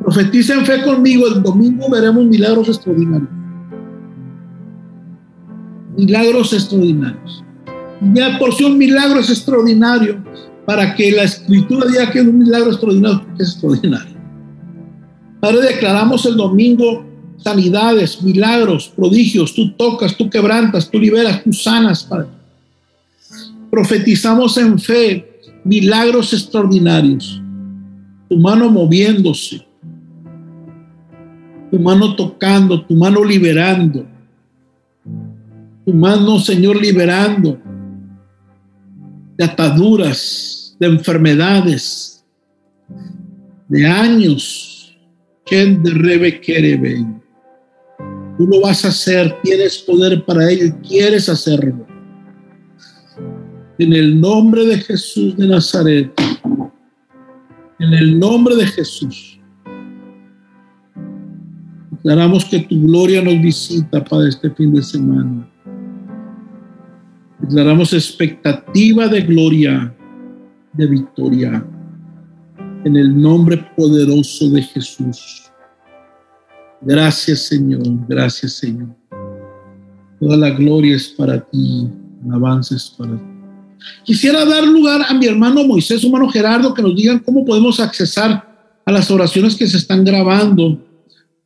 [0.00, 3.43] Profetiza en fe conmigo, el domingo veremos milagros extraordinarios.
[5.96, 7.44] Milagros extraordinarios.
[8.14, 10.22] Ya por si un milagro es extraordinario,
[10.66, 14.14] para que la escritura diga que es un milagro extraordinario,
[15.40, 17.04] porque declaramos el domingo
[17.44, 19.54] sanidades, milagros, prodigios.
[19.54, 22.28] Tú tocas, tú quebrantas, tú liberas, tú sanas, Padre.
[23.70, 27.40] Profetizamos en fe milagros extraordinarios.
[28.28, 29.66] Tu mano moviéndose,
[31.70, 34.06] tu mano tocando, tu mano liberando,
[35.84, 37.58] tu mano, Señor, liberando
[39.36, 42.24] de ataduras, de enfermedades,
[43.68, 44.96] de años.
[45.44, 47.04] ¿Quién de Rebe quiere?
[48.38, 51.86] Tú lo vas a hacer, tienes poder para ello quieres hacerlo.
[53.78, 56.12] En el nombre de Jesús de Nazaret,
[57.78, 59.38] en el nombre de Jesús,
[61.90, 65.50] declaramos que tu gloria nos visita para este fin de semana.
[67.40, 69.94] Declaramos expectativa de gloria,
[70.72, 71.66] de victoria,
[72.84, 75.50] en el nombre poderoso de Jesús.
[76.80, 78.88] Gracias Señor, gracias Señor.
[80.20, 81.88] Toda la gloria es para ti,
[82.24, 83.34] alabanza es para ti.
[84.04, 87.80] Quisiera dar lugar a mi hermano Moisés, su hermano Gerardo, que nos digan cómo podemos
[87.80, 88.54] accesar
[88.84, 90.78] a las oraciones que se están grabando,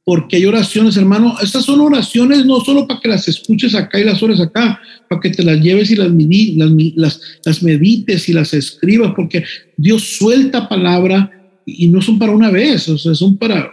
[0.09, 1.35] porque hay oraciones, hermano.
[1.43, 5.21] Estas son oraciones no solo para que las escuches acá y las ores acá, para
[5.21, 9.45] que te las lleves y las, medites y las escribas, porque
[9.77, 11.31] Dios suelta palabra
[11.67, 13.71] y no son para una vez, o sea, son para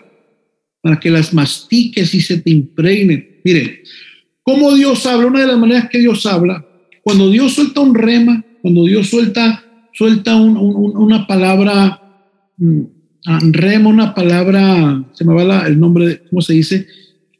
[0.81, 3.39] para que las mastiques y se te impregnen.
[3.45, 3.83] Mire,
[4.43, 6.67] cómo Dios habla, una de las maneras que Dios habla,
[7.01, 9.63] cuando Dios suelta un rema, cuando Dios suelta,
[9.93, 12.01] suelta una palabra,
[12.57, 12.81] mm,
[13.26, 16.88] rema, una palabra, se me va el nombre, ¿cómo se dice?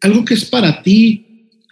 [0.02, 1.26] Algo que es para ti,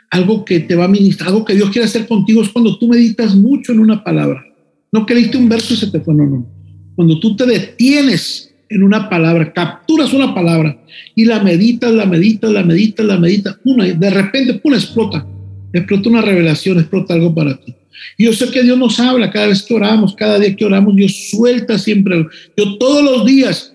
[0.10, 2.88] algo que te va a ministrar, algo que Dios quiere hacer contigo, es cuando tú
[2.88, 4.46] meditas mucho en una palabra.
[4.92, 6.48] No que leíste un verso y se te fue, no, no.
[6.96, 10.80] Cuando tú te detienes en una palabra, capturas una palabra
[11.16, 15.26] y la meditas, la meditas, la meditas, la meditas, una, de repente, explota,
[15.74, 17.74] explota una revelación, explota algo para ti.
[18.18, 21.30] Yo sé que Dios nos habla cada vez que oramos, cada día que oramos, Dios
[21.32, 22.28] suelta siempre.
[22.56, 23.73] Yo todos los días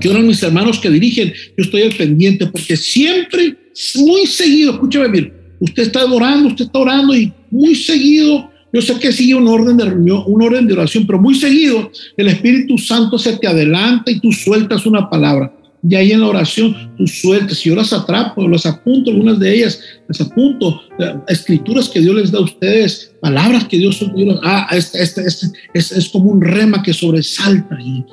[0.00, 3.56] que oran mis hermanos que dirigen, yo estoy al pendiente porque siempre,
[3.96, 8.98] muy seguido, escúchame bien, usted está orando, usted está orando y muy seguido yo sé
[8.98, 12.76] que sigue un orden de reunión, un orden de oración, pero muy seguido el Espíritu
[12.76, 15.54] Santo se te adelanta y tú sueltas una palabra.
[15.86, 19.54] Y ahí en la oración tú sueltas, y yo las atrapo, las apunto, algunas de
[19.54, 24.40] ellas, las apunto, eh, escrituras que Dios les da a ustedes, palabras que Dios, Dios
[24.42, 27.76] ah, este, este, este, es, es, como un rema que sobresalta.
[27.80, 28.04] Y,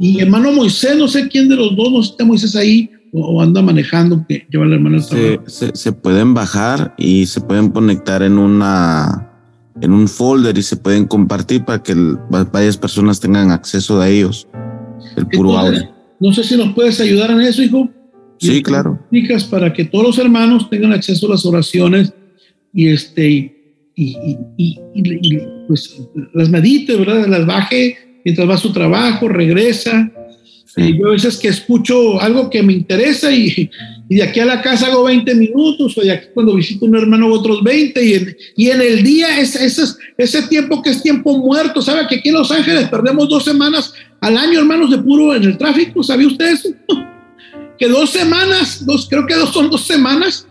[0.00, 2.90] y hermano Moisés, no sé quién de los dos, no sé si está Moisés ahí,
[3.12, 7.70] o, anda manejando que lleva el hermano se, se, se, pueden bajar y se pueden
[7.70, 9.30] conectar en una
[9.80, 11.94] en un folder y se pueden compartir para que
[12.52, 14.46] varias personas tengan acceso a ellos.
[15.16, 15.99] El puro audio.
[16.20, 17.88] No sé si nos puedes ayudar en eso, hijo.
[18.38, 18.98] Sí, claro.
[19.50, 22.12] Para que todos los hermanos tengan acceso a las oraciones
[22.72, 23.56] y este
[23.96, 24.16] y,
[24.56, 24.78] y,
[25.68, 26.00] pues
[26.32, 27.26] las medite, ¿verdad?
[27.26, 30.10] Las baje mientras va a su trabajo, regresa
[30.76, 33.70] y yo a veces que escucho algo que me interesa y,
[34.08, 36.88] y, de aquí a la casa hago 20 minutos, o de aquí cuando visito a
[36.88, 39.82] un hermano otros 20, y en, y en el día es, ese,
[40.16, 43.92] ese tiempo que es tiempo muerto, ¿sabe que aquí en Los Ángeles perdemos dos semanas
[44.20, 46.02] al año, hermanos, de puro en el tráfico?
[46.02, 46.68] ¿Sabía usted eso?
[47.78, 50.46] que dos semanas, dos, creo que dos, son dos semanas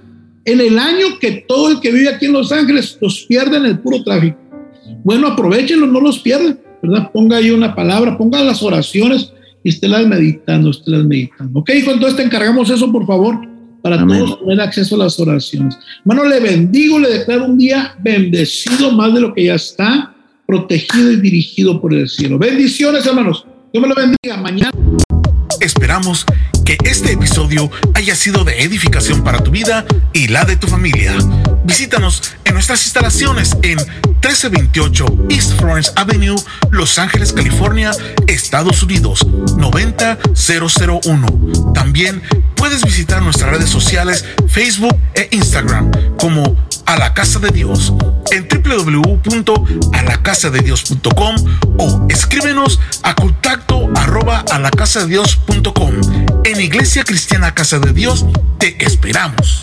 [0.46, 3.66] en el año que todo el que vive aquí en Los Ángeles los pierde en
[3.66, 4.38] el puro tráfico.
[5.04, 7.12] Bueno, aprovechenlo, no los pierden, ¿verdad?
[7.12, 9.32] Ponga ahí una palabra, ponga las oraciones
[9.64, 11.60] y estélas meditando, estélas meditando.
[11.60, 13.40] Ok, hijo, entonces te encargamos eso, por favor,
[13.84, 15.78] para todos tener acceso a las oraciones.
[16.00, 20.16] Hermano, le bendigo, le declaro un día bendecido más de lo que ya está,
[20.48, 22.40] protegido y dirigido por el cielo.
[22.40, 23.46] Bendiciones, hermanos.
[23.72, 24.38] Dios me lo bendiga.
[24.38, 24.72] Mañana.
[25.60, 26.26] Esperamos
[26.66, 31.14] que este episodio haya sido de edificación para tu vida y la de tu familia.
[31.70, 36.36] Visítanos en nuestras instalaciones en 1328 East Florence Avenue,
[36.72, 37.92] Los Ángeles, California,
[38.26, 39.24] Estados Unidos
[39.56, 41.72] 90001.
[41.76, 42.24] También
[42.56, 46.58] puedes visitar nuestras redes sociales Facebook e Instagram como
[46.88, 47.94] a la casa de Dios
[48.32, 51.36] en www.alacasadedios.com
[51.78, 55.94] o escríbenos a contacto arroba alacasadedios.com.
[56.46, 58.26] En Iglesia Cristiana Casa de Dios
[58.58, 59.62] te esperamos.